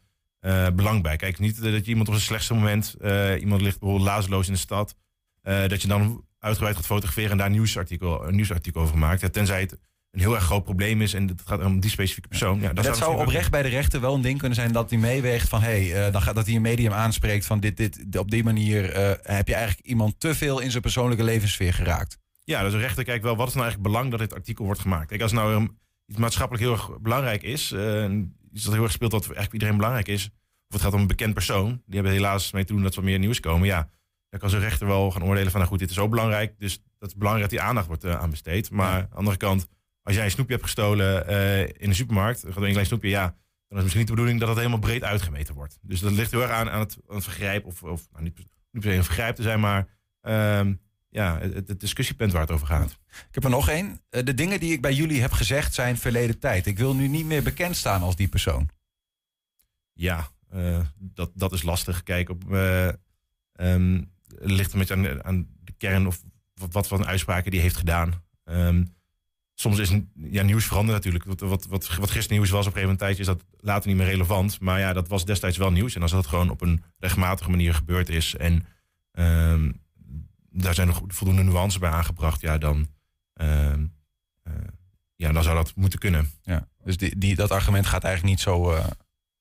[0.75, 1.17] belang bij?
[1.17, 2.97] Kijk, niet dat je iemand op zijn slechtste moment,
[3.41, 4.95] iemand ligt bijvoorbeeld lazeloos in de stad,
[5.43, 9.33] dat je dan uitgebreid gaat fotograferen en daar een nieuwsartikel, een nieuwsartikel over maakt.
[9.33, 9.79] Tenzij het
[10.15, 12.61] een heel erg groot probleem is en het gaat om die specifieke persoon.
[12.61, 15.49] Ja, dat, zou oprecht bij de rechter wel een ding kunnen zijn dat hij meeweegt
[15.49, 18.45] van hé, hey, dan gaat dat hij een medium aanspreekt van dit, dit, op die
[18.45, 18.83] manier
[19.23, 22.19] heb je eigenlijk iemand te veel in zijn persoonlijke levenssfeer geraakt.
[22.45, 24.81] Ja, dus een rechter kijkt wel wat is nou eigenlijk belang dat dit artikel wordt
[24.81, 25.09] gemaakt.
[25.09, 28.11] Kijk, als nou um, iets maatschappelijk heel erg belangrijk is, uh,
[28.53, 30.25] iets dat heel erg speelt wat eigenlijk iedereen belangrijk is,
[30.69, 33.05] of het gaat om een bekend persoon, die hebben helaas mee te doen dat er
[33.05, 33.67] meer nieuws komen.
[33.67, 33.89] Ja,
[34.31, 36.83] dan kan zo'n rechter wel gaan oordelen van nou goed, dit is ook belangrijk, dus
[36.99, 38.71] dat is belangrijk dat die aandacht wordt aan besteed.
[38.71, 39.67] Maar aan de andere kant,
[40.05, 43.23] als jij een snoepje hebt gestolen uh, in de supermarkt, gaat een klein snoepje, ja,
[43.23, 43.37] dan is
[43.69, 45.79] het misschien niet de bedoeling dat het helemaal breed uitgemeten wordt.
[45.83, 48.37] Dus dat ligt heel erg aan, aan, het, aan het vergrijp, of, of nou, niet,
[48.37, 49.89] niet per se een vergrijp te zijn, maar
[50.21, 52.91] um, ja, het, het discussiepunt waar het over gaat.
[53.09, 54.01] Ik heb er nog één.
[54.09, 56.67] De dingen die ik bij jullie heb gezegd zijn verleden tijd.
[56.67, 58.69] Ik wil nu niet meer bekend staan als die persoon.
[59.93, 62.03] Ja, uh, dat, dat is lastig.
[62.03, 62.89] Kijk, op, uh,
[63.53, 66.23] um, ligt een beetje aan, aan, de kern of
[66.55, 68.23] wat voor uitspraken die heeft gedaan.
[68.45, 68.94] Um,
[69.55, 71.25] soms is ja, nieuws veranderd natuurlijk.
[71.25, 73.97] Wat, wat, wat, wat gisteren nieuws was op een gegeven tijdje is dat later niet
[73.97, 74.61] meer relevant.
[74.61, 75.95] Maar ja, dat was destijds wel nieuws.
[75.95, 78.67] En als dat gewoon op een rechtmatige manier gebeurd is en
[79.13, 79.83] um,
[80.55, 82.87] daar zijn nog voldoende nuances bij aangebracht, ja, dan,
[83.37, 84.55] uh, uh,
[85.17, 86.31] ja, dan zou dat moeten kunnen.
[86.43, 88.87] Ja, dus die, die, dat argument gaat eigenlijk niet zo, uh,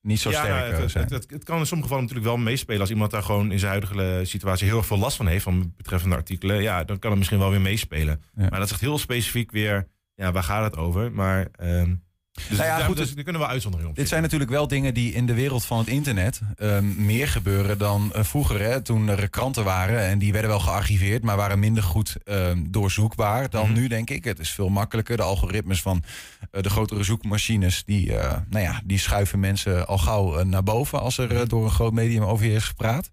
[0.01, 1.03] niet zo ja, sterk het, zijn.
[1.03, 2.81] Het, het, het, kan in sommige gevallen natuurlijk wel meespelen.
[2.81, 5.73] Als iemand daar gewoon in zijn huidige situatie heel erg veel last van heeft, van
[5.77, 8.21] betreffende artikelen, ja, dan kan het misschien wel weer meespelen.
[8.35, 8.47] Ja.
[8.49, 11.11] Maar dat zegt heel specifiek weer, ja, waar gaat het over?
[11.11, 11.95] Maar ehm,
[12.33, 13.97] dus nou ja, daar, goed, dus, er kunnen wel uitzonderingen op.
[13.97, 17.77] Dit zijn natuurlijk wel dingen die in de wereld van het internet um, meer gebeuren
[17.77, 18.61] dan uh, vroeger.
[18.61, 22.71] Hè, toen er kranten waren en die werden wel gearchiveerd, maar waren minder goed um,
[22.71, 23.73] doorzoekbaar dan Mhm.
[23.73, 24.23] nu, denk ik.
[24.23, 25.17] Het is veel makkelijker.
[25.17, 26.03] De algoritmes van
[26.51, 30.99] uh, de grotere zoekmachines, die, uh, nou ja, die schuiven mensen al gauw naar boven
[30.99, 33.11] als er uh, door een groot medium over je is gepraat.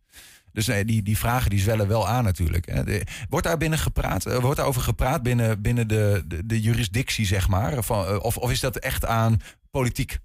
[0.52, 2.82] Dus nee, die, die vragen die zwellen wel aan natuurlijk.
[3.28, 7.72] Wordt daar binnen gepraat, uh, wordt daarover gepraat binnen, binnen de, de, jurisdictie, zeg maar?
[7.72, 9.40] Uh, of, of is dat echt aan
[9.70, 10.18] politiek?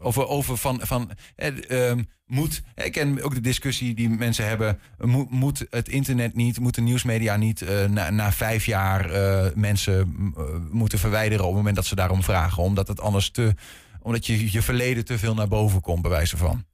[0.00, 4.78] Over, over van, van eh, um, moet, ik ken ook de discussie die mensen hebben,
[4.98, 9.10] moet, moet het internet niet, moet de nieuwsmedia niet na, na vijf jaar
[9.54, 10.32] mensen
[10.70, 13.54] moeten verwijderen op het moment dat ze daarom vragen, omdat het anders te,
[14.02, 16.64] omdat je je verleden te veel naar boven komt, bij wijze van.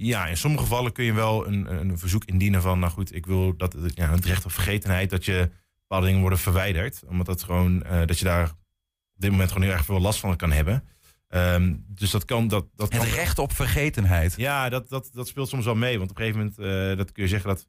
[0.00, 3.26] Ja, in sommige gevallen kun je wel een, een verzoek indienen van, nou goed, ik
[3.26, 7.02] wil dat ja, het recht op vergetenheid, dat je bepaalde dingen worden verwijderd.
[7.06, 10.20] Omdat dat gewoon, uh, dat je daar op dit moment gewoon heel erg veel last
[10.20, 10.84] van kan hebben.
[11.28, 12.48] Um, dus dat kan.
[12.48, 14.34] Dat, dat het kan, recht op vergetenheid.
[14.36, 15.98] Ja, dat, dat, dat speelt soms wel mee.
[15.98, 17.66] Want op een gegeven moment uh, dat kun je zeggen dat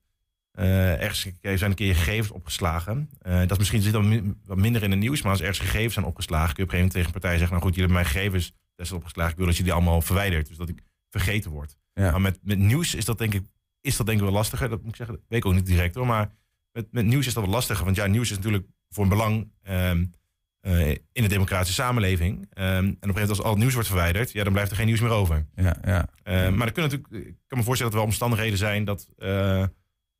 [0.54, 3.10] uh, ergens zijn een keer je gegevens opgeslagen.
[3.28, 5.94] Uh, dat is misschien zit dan wat minder in het nieuws, maar als ergens gegevens
[5.94, 7.94] zijn opgeslagen, kun je op een gegeven moment tegen een partij zeggen: Nou goed, jullie
[7.94, 9.32] hebben mijn gegevens best opgeslagen.
[9.32, 10.48] Ik wil dat je die allemaal verwijdert.
[10.48, 11.78] Dus dat ik vergeten word.
[12.00, 12.12] Ja.
[12.12, 13.44] Maar met, met nieuws is dat denk ik,
[13.82, 14.70] is dat denk ik wel lastiger.
[14.70, 16.06] Dat moet ik zeggen, dat weet ik ook niet direct hoor.
[16.06, 16.32] Maar
[16.72, 17.86] met, met nieuws is dat wel lastiger.
[17.86, 20.14] Want ja, nieuws is natuurlijk voor een belang um,
[20.62, 22.34] uh, in de democratische samenleving.
[22.34, 24.72] Um, en op een gegeven moment als al het nieuws wordt verwijderd, ja, dan blijft
[24.72, 25.46] er geen nieuws meer over.
[25.56, 26.10] Ja, ja.
[26.24, 29.08] Uh, maar er kunnen natuurlijk, ik kan me voorstellen dat er wel omstandigheden zijn dat,
[29.18, 29.66] uh,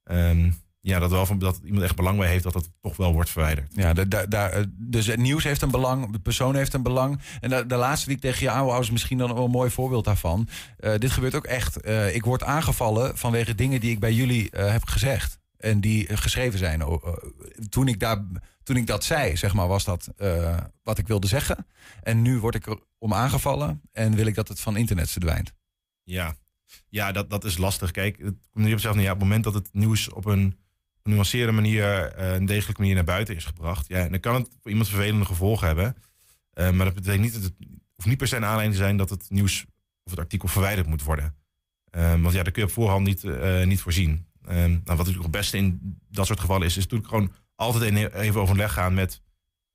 [0.04, 3.14] um, ja, dat, wel van, dat iemand echt belang bij heeft dat dat toch wel
[3.14, 3.72] wordt verwijderd.
[3.76, 7.20] Ja, de, de, de, dus het nieuws heeft een belang, de persoon heeft een belang.
[7.40, 10.06] En de, de laatste die ik tegen je aanhoud is misschien dan een mooi voorbeeld
[10.06, 10.48] daarvan.
[10.80, 11.86] Uh, dit gebeurt ook echt.
[11.88, 15.40] Uh, ik word aangevallen vanwege dingen die ik bij jullie uh, heb gezegd.
[15.58, 17.00] En die geschreven zijn.
[17.70, 18.26] toen, ik daar,
[18.64, 20.10] toen ik dat zei, zeg maar, was dat
[20.84, 21.66] wat ik wilde zeggen.
[22.04, 25.54] En nu word ik er om aangevallen en wil ik dat het van internet verdwijnt.
[26.04, 26.36] Ja,
[26.90, 27.92] ja dat, dat is lastig.
[27.92, 29.04] Kijk, het komt niet op neer.
[29.04, 30.58] Ja, op het moment dat het nieuws op een
[31.04, 33.88] genuanceerde manier, uh, een degelijke manier naar buiten is gebracht.
[33.88, 35.96] Ja, dan kan het voor iemand vervelende gevolgen hebben.
[36.54, 37.54] Uh, maar dat betekent niet dat het
[37.96, 39.66] hoeft niet per se een aanleiding te zijn dat het nieuws
[40.04, 41.36] of het artikel verwijderd moet worden.
[41.92, 44.26] Um, want ja, daar kun je op voorhand niet, uh, niet voorzien.
[44.50, 48.14] Um, nou, wat natuurlijk het beste in dat soort gevallen is, is natuurlijk gewoon altijd
[48.14, 49.22] even overleg gaan met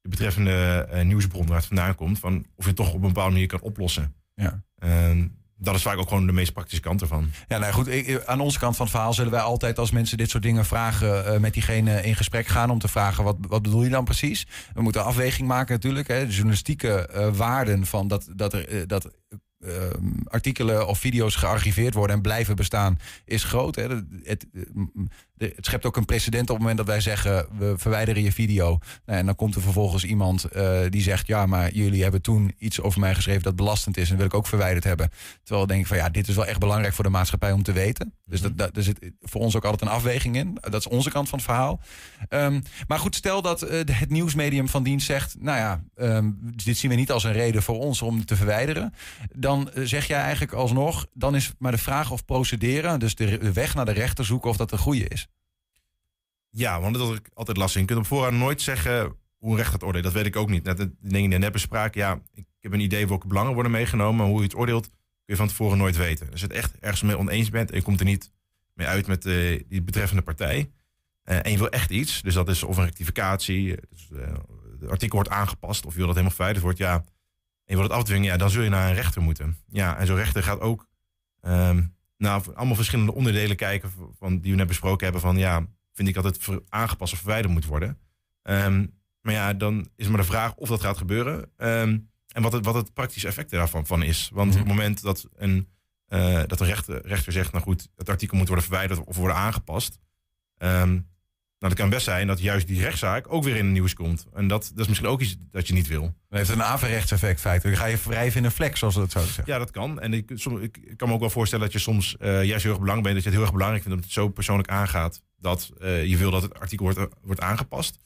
[0.00, 2.18] de betreffende uh, nieuwsbron waar het vandaan komt.
[2.18, 4.14] Van of je het toch op een bepaalde manier kan oplossen.
[4.34, 4.62] Ja.
[4.78, 7.30] Um, dat is vaak ook gewoon de meest praktische kant ervan.
[7.48, 10.16] Ja, nou goed, ik, aan onze kant van het verhaal zullen wij altijd als mensen
[10.16, 13.62] dit soort dingen vragen, uh, met diegene in gesprek gaan om te vragen wat, wat
[13.62, 14.46] bedoel je dan precies?
[14.74, 16.08] We moeten een afweging maken natuurlijk.
[16.08, 19.10] Hè, de journalistieke uh, waarden van dat, dat er uh, dat
[20.24, 23.74] artikelen of video's gearchiveerd worden en blijven bestaan, is groot.
[23.74, 23.86] Hè.
[24.22, 24.46] Het,
[25.38, 28.32] het, het, schept ook een precedent op het moment dat wij zeggen we verwijderen je
[28.32, 28.78] video.
[29.06, 32.54] Nou, en dan komt er vervolgens iemand uh, die zegt ja, maar jullie hebben toen
[32.58, 35.10] iets over mij geschreven dat belastend is en wil ik ook verwijderd hebben.
[35.42, 37.72] Terwijl denk ik van ja, dit is wel echt belangrijk voor de maatschappij om te
[37.72, 38.14] weten.
[38.24, 40.58] Dus dat, dat, er zit voor ons ook altijd een afweging in.
[40.60, 41.80] Dat is onze kant van het verhaal.
[42.28, 46.76] Um, maar goed, stel dat uh, het nieuwsmedium van dienst zegt, nou ja, um, dit
[46.76, 48.94] zien we niet als een reden voor ons om te verwijderen.
[49.34, 53.38] Dan uh, zeg jij eigenlijk alsnog, dan is maar de vraag of procederen, dus de,
[53.38, 55.28] de weg naar de rechter zoeken of dat een goede is.
[56.56, 57.80] Ja, want dat is altijd lastig.
[57.80, 60.48] Je kunt op voorhand nooit zeggen hoe een rechter het oordelen, dat weet ik ook
[60.48, 60.64] niet.
[60.64, 64.16] Net de dingen die net bespraken, ja, ik heb een idee welke belangen worden meegenomen.
[64.16, 64.94] Maar hoe je het oordeelt, kun
[65.24, 66.30] je van tevoren nooit weten.
[66.30, 68.30] Als je het echt ergens mee oneens bent en je komt er niet
[68.74, 70.70] mee uit met eh, die betreffende partij.
[71.22, 74.32] eh, en je wil echt iets, dus dat is of een rectificatie, dus, eh,
[74.80, 76.94] het artikel wordt aangepast, of je wil dat helemaal verwijderd wordt, ja.
[76.94, 77.04] En
[77.64, 79.56] je wil het afdwingen, ja, dan zul je naar een rechter moeten.
[79.68, 80.86] Ja, en zo'n rechter gaat ook
[81.40, 81.82] ehm,
[82.16, 85.20] naar allemaal verschillende onderdelen kijken van, die we net besproken hebben.
[85.22, 87.98] Van ja, vind ik dat het ver- aangepast of verwijderd moet worden.
[88.42, 88.86] Ehm,
[89.20, 91.50] maar ja, dan is maar de vraag of dat gaat gebeuren.
[91.56, 91.98] ehm,
[92.32, 94.30] en wat het, wat het praktische effect daarvan van is.
[94.32, 95.68] Want op het moment dat een,
[96.06, 99.36] eh, dat een rechter, rechter zegt, nou goed, het artikel moet worden verwijderd of worden
[99.36, 99.98] aangepast.
[100.58, 100.92] ehm,
[101.58, 104.26] nou, dat kan best zijn dat juist die rechtszaak ook weer in het nieuws komt.
[104.32, 106.02] En dat, dat is misschien ook iets dat je niet wil.
[106.28, 107.76] Dat heeft een averechtseffect feitelijk.
[107.76, 109.52] Dan ga je wrijven in een vlek, zoals we dat zouden zeggen.
[109.52, 110.00] Ja, dat kan.
[110.00, 112.80] En ik, ik kan me ook wel voorstellen dat je soms eh, juist heel erg
[112.80, 113.14] belangrijk bent.
[113.14, 115.20] Dat je het heel erg belangrijk vindt dat het zo persoonlijk aangaat.
[115.44, 117.98] Dat eh, je wil dat het artikel wordt, wordt aangepast.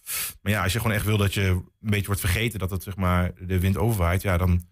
[0.42, 2.82] Maar ja, als je gewoon echt wil dat je een beetje wordt vergeten dat het
[2.82, 4.22] zeg maar de wind overwaait.
[4.22, 4.62] Ja, dan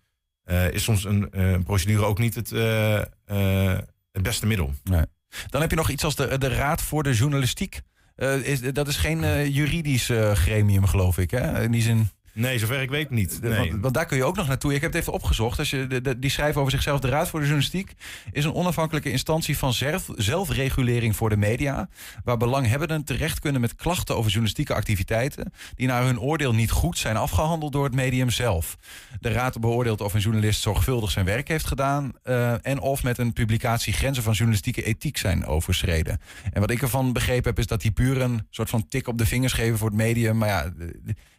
[0.42, 3.78] eh, is soms een, eh, procedure ook niet het, eh, eh,
[4.12, 4.74] beste middel.
[4.84, 5.04] Nee.
[5.48, 7.82] Dan heb je nog iets als de, de Raad voor de Journalistiek.
[8.16, 11.30] Eh, is, dat is geen eh, juridisch eh, gremium, geloof ik.
[11.30, 11.62] Hè?
[11.62, 12.08] In die zin.
[12.36, 13.38] Nee, zover ik weet niet.
[13.42, 13.70] Nee.
[13.70, 14.74] Want, want daar kun je ook nog naartoe.
[14.74, 15.58] Ik heb het even opgezocht.
[15.58, 17.00] Als je, de, de- die schrijven over zichzelf.
[17.00, 17.92] De Raad voor de Journalistiek
[18.32, 21.88] is een onafhankelijke instantie van zelf, zelfregulering voor de media.
[22.24, 25.52] Waar belanghebbenden terecht kunnen met klachten over journalistieke activiteiten.
[25.74, 28.76] die naar hun oordeel niet goed zijn afgehandeld door het medium zelf.
[29.20, 32.12] De Raad beoordeelt of een journalist zorgvuldig zijn werk heeft gedaan.
[32.22, 36.20] eh, en of met een publicatie grenzen van journalistieke ethiek zijn overschreden.
[36.52, 39.18] En wat ik ervan begrepen heb, is dat die puur een soort van tik op
[39.18, 40.38] de vingers geven voor het medium.
[40.38, 40.72] Maar ja.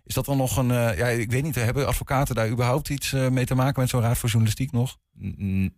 [0.08, 0.72] Is dat dan nog een.
[0.72, 1.56] eh, ja, ik weet niet.
[1.56, 4.98] Hebben advocaten daar überhaupt iets eh, mee te maken met zo'n raad voor journalistiek nog?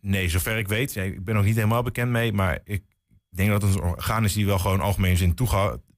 [0.02, 0.94] Nee, zover ik weet.
[0.94, 2.34] Ja, ik ben nog niet helemaal bekend mee.
[2.34, 2.84] Maar ik
[3.30, 5.34] denk dat het een orgaan is die wel gewoon algemeen zin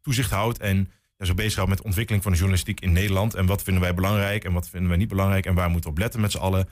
[0.01, 0.57] toezicht houdt.
[0.59, 3.33] En ja, zo bezig houdt met de ontwikkeling van de journalistiek in Nederland.
[3.35, 5.45] En wat vinden wij belangrijk en wat vinden wij niet belangrijk.
[5.45, 6.67] En waar moeten we op letten met z'n allen.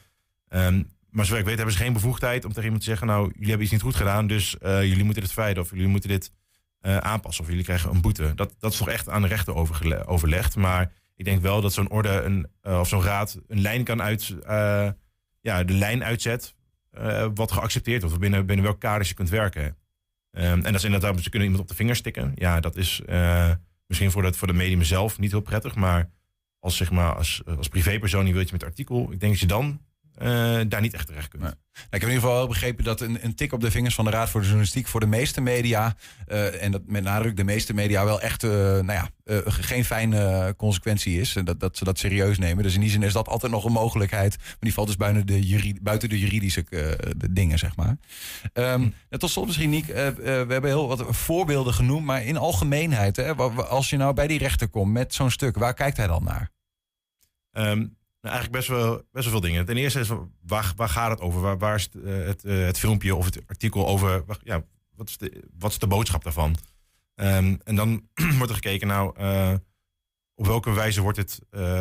[0.48, 3.08] Ehm, maar zover ik weet hebben ze geen bevoegdheid om tegen iemand te zeggen...
[3.08, 5.64] nou, jullie hebben iets niet goed gedaan, dus eh, jullie moeten dit verwijderen...
[5.64, 6.32] of jullie moeten dit
[6.82, 8.32] aanpassen of jullie krijgen een boete.
[8.36, 10.56] Dat, dat is toch echt aan de rechter overgele- overlegd.
[10.56, 14.02] Maar ik denk wel dat zo'n orde een, eh, of zo'n raad een lijn kan
[14.02, 14.36] uit...
[14.44, 14.90] eh,
[15.42, 16.56] ja, de lijn uitzet
[16.92, 18.20] eh, wat geaccepteerd wordt...
[18.20, 19.78] binnen, binnen welk kader je kunt werken.
[20.32, 22.32] Ehm, en dat is inderdaad, ze kunnen iemand op de vinger stikken.
[22.36, 23.02] Ja, dat is
[23.88, 25.76] misschien voor, voor de medium zelf niet heel prettig...
[25.76, 26.12] maar
[26.60, 29.12] als, zeg maar, als, als privépersoon die wil je met artikel...
[29.12, 29.82] ik denk dat je dan
[30.68, 31.44] daar niet echt terecht kunt.
[31.44, 33.96] Nou, ik heb in ieder geval wel begrepen dat een, een tik op de vingers
[33.96, 35.96] van de Raad voor de Journalistiek voor de meeste media,
[36.28, 39.86] eh, en dat met nadruk de meeste media, wel echt eh, nou ja, eh, geen
[39.86, 41.36] fijne consequentie is.
[41.36, 42.64] En dat, dat ze dat serieus nemen.
[42.64, 44.38] Dus in die zin is dat altijd nog een mogelijkheid.
[44.38, 47.98] Maar die valt dus buiten de, juri- buiten de juridische eh, de dingen, zeg maar.
[48.54, 52.24] Ehm, en tot slot misschien, Niek, eh, eh, we hebben heel wat voorbeelden genoemd, maar
[52.24, 55.98] in algemeenheid, hè, als je nou bij die rechter komt met zo'n stuk, waar kijkt
[55.98, 56.52] hij dan naar?
[57.52, 57.86] Ehm,
[58.22, 59.66] nou, eigenlijk best wel, best wel veel dingen.
[59.66, 60.10] Ten eerste is
[60.42, 61.42] waar, waar gaat het over?
[61.42, 64.24] Waar, waar is het, eh, het, eh, het filmpje of het artikel over?
[64.44, 64.64] Ja,
[64.96, 66.56] wat, is de, wat is de boodschap daarvan?
[67.16, 69.08] Ehm, en dan wordt er gekeken, nou,
[70.36, 71.40] op welke wijze wordt het,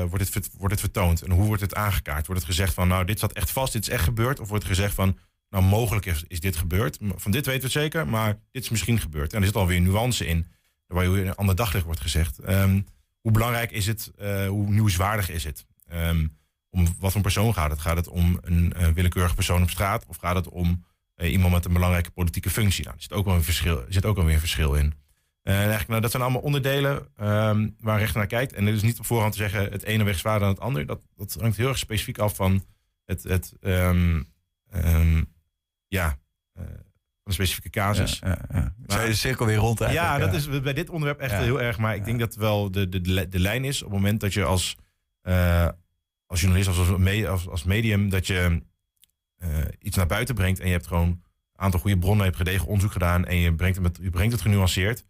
[0.08, 1.22] wordt, het, wordt het vertoond?
[1.22, 2.26] En hoe wordt het aangekaart?
[2.26, 4.40] Wordt het gezegd van, nou, dit zat echt vast, dit is echt gebeurd?
[4.40, 5.18] Of wordt er gezegd van,
[5.50, 6.98] nou, mogelijk is, is dit gebeurd?
[7.00, 9.32] Van dit weten we het zeker, maar dit is misschien gebeurd.
[9.32, 10.46] En er zit alweer nuance in,
[10.86, 12.38] waar je een ander daglicht wordt gezegd.
[12.38, 12.80] Ehm,
[13.20, 14.12] hoe belangrijk is het?
[14.48, 15.66] hoe nieuwswaardig is het?
[15.88, 16.26] Ehm,
[16.70, 17.80] om wat voor persoon gaat het?
[17.80, 20.06] Gaat het om een eh, willekeurige persoon op straat?
[20.06, 20.84] Of gaat het om
[21.14, 22.84] eh, iemand met een belangrijke politieke functie?
[22.84, 24.94] Nou, er zit ook wel een verschil, er zit ook wel weer een verschil in.
[25.42, 28.52] Eh, en eigenlijk, nou, dat zijn allemaal onderdelen ehm, waar een rechter naar kijkt.
[28.52, 30.86] En het is niet op voorhand te zeggen het ene weg zwaarder dan het ander.
[30.86, 32.64] Dat, dat hangt heel erg specifiek af van
[33.04, 34.22] het, het ehm,
[35.88, 36.18] ja,
[36.52, 38.18] eh, van de specifieke casus.
[38.18, 38.74] Ja, ja, ja.
[38.86, 41.60] Zou je de cirkel weer rond eigenlijk, Ja, dat is bij dit onderwerp echt heel
[41.60, 41.78] erg.
[41.78, 44.44] Maar ik denk dat wel de, de, de lijn is op het moment dat je
[44.44, 44.76] als,
[45.22, 45.68] eh,
[46.26, 48.62] als journalist, als, als, me- als, als medium, dat je
[49.38, 49.48] eh,
[49.78, 51.22] iets naar buiten brengt en je hebt gewoon een
[51.54, 54.32] aantal goede bronnen, je hebt gedegen onderzoek gedaan en je brengt het, met, je brengt
[54.32, 55.04] het genuanceerd.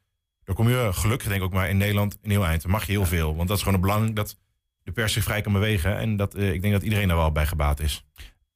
[0.45, 2.63] Dan kom je gelukkig denk ik ook maar in Nederland een heel eind.
[2.63, 3.37] Dan mag je heel veel.
[3.37, 4.37] Want dat is gewoon het belang dat
[4.83, 5.97] de pers zich vrij kan bewegen.
[5.99, 8.05] En dat, eh, ik denk dat iedereen daar wel bij gebaat is.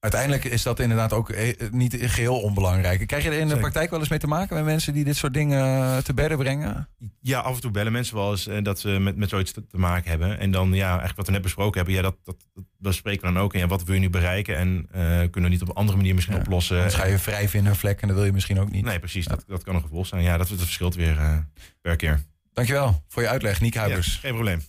[0.03, 3.07] Uiteindelijk is dat inderdaad ook eh, niet geheel onbelangrijk.
[3.07, 5.17] Krijg je er in de praktijk wel eens mee te maken met mensen die dit
[5.17, 6.89] soort dingen eh, te bedden brengen?
[7.21, 9.67] Ja, af en toe bellen mensen wel eens eh, dat ze met, met zoiets te,
[9.67, 10.39] te maken hebben.
[10.39, 13.33] En dan, ja, eigenlijk wat we net besproken hebben, ja, dat, dat, dat bespreken we
[13.33, 13.53] dan ook.
[13.55, 14.57] En ja, wat wil je nu bereiken?
[14.57, 14.89] En
[15.31, 16.77] kunnen we niet op een andere manier misschien oplossen?
[16.77, 18.85] Anders ga je wrijven in een vlek en dat wil je misschien ook niet.
[18.85, 19.27] Nee, precies.
[19.27, 20.23] Dat, dat kan een gevolg zijn.
[20.23, 21.47] Ja, dat, dat verschilt weer
[21.81, 22.23] per keer.
[22.53, 24.17] Dankjewel voor je uitleg, Niek Huibers.
[24.17, 24.61] Geen probleem.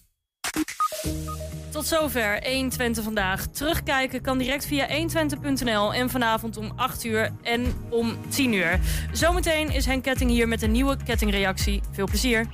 [1.73, 3.45] Tot zover 120 vandaag.
[3.45, 8.79] Terugkijken kan direct via 120.nl en vanavond om 8 uur en om 10 uur.
[9.11, 11.81] Zometeen is Henk Ketting hier met een nieuwe kettingreactie.
[11.91, 12.47] Veel plezier.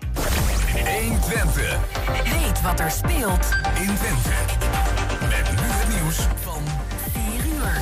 [0.74, 1.80] 120.
[2.24, 4.30] Weet wat er speelt in Twente.
[5.22, 6.62] Met nu het nieuws van
[7.12, 7.82] 4 uur.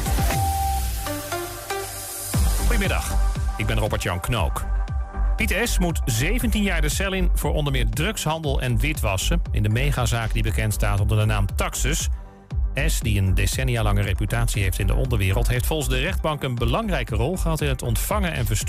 [2.59, 3.15] Goedemiddag,
[3.57, 4.65] ik ben Robert-Jan Knook.
[5.37, 5.79] Piet S.
[5.79, 9.41] moet 17 jaar de cel in voor onder meer drugshandel en witwassen...
[9.51, 12.07] in de megazaak die bekend staat onder de naam Taxus.
[12.85, 15.47] S., die een decennia lange reputatie heeft in de onderwereld...
[15.47, 18.65] heeft volgens de rechtbank een belangrijke rol gehad in het ontvangen en versturen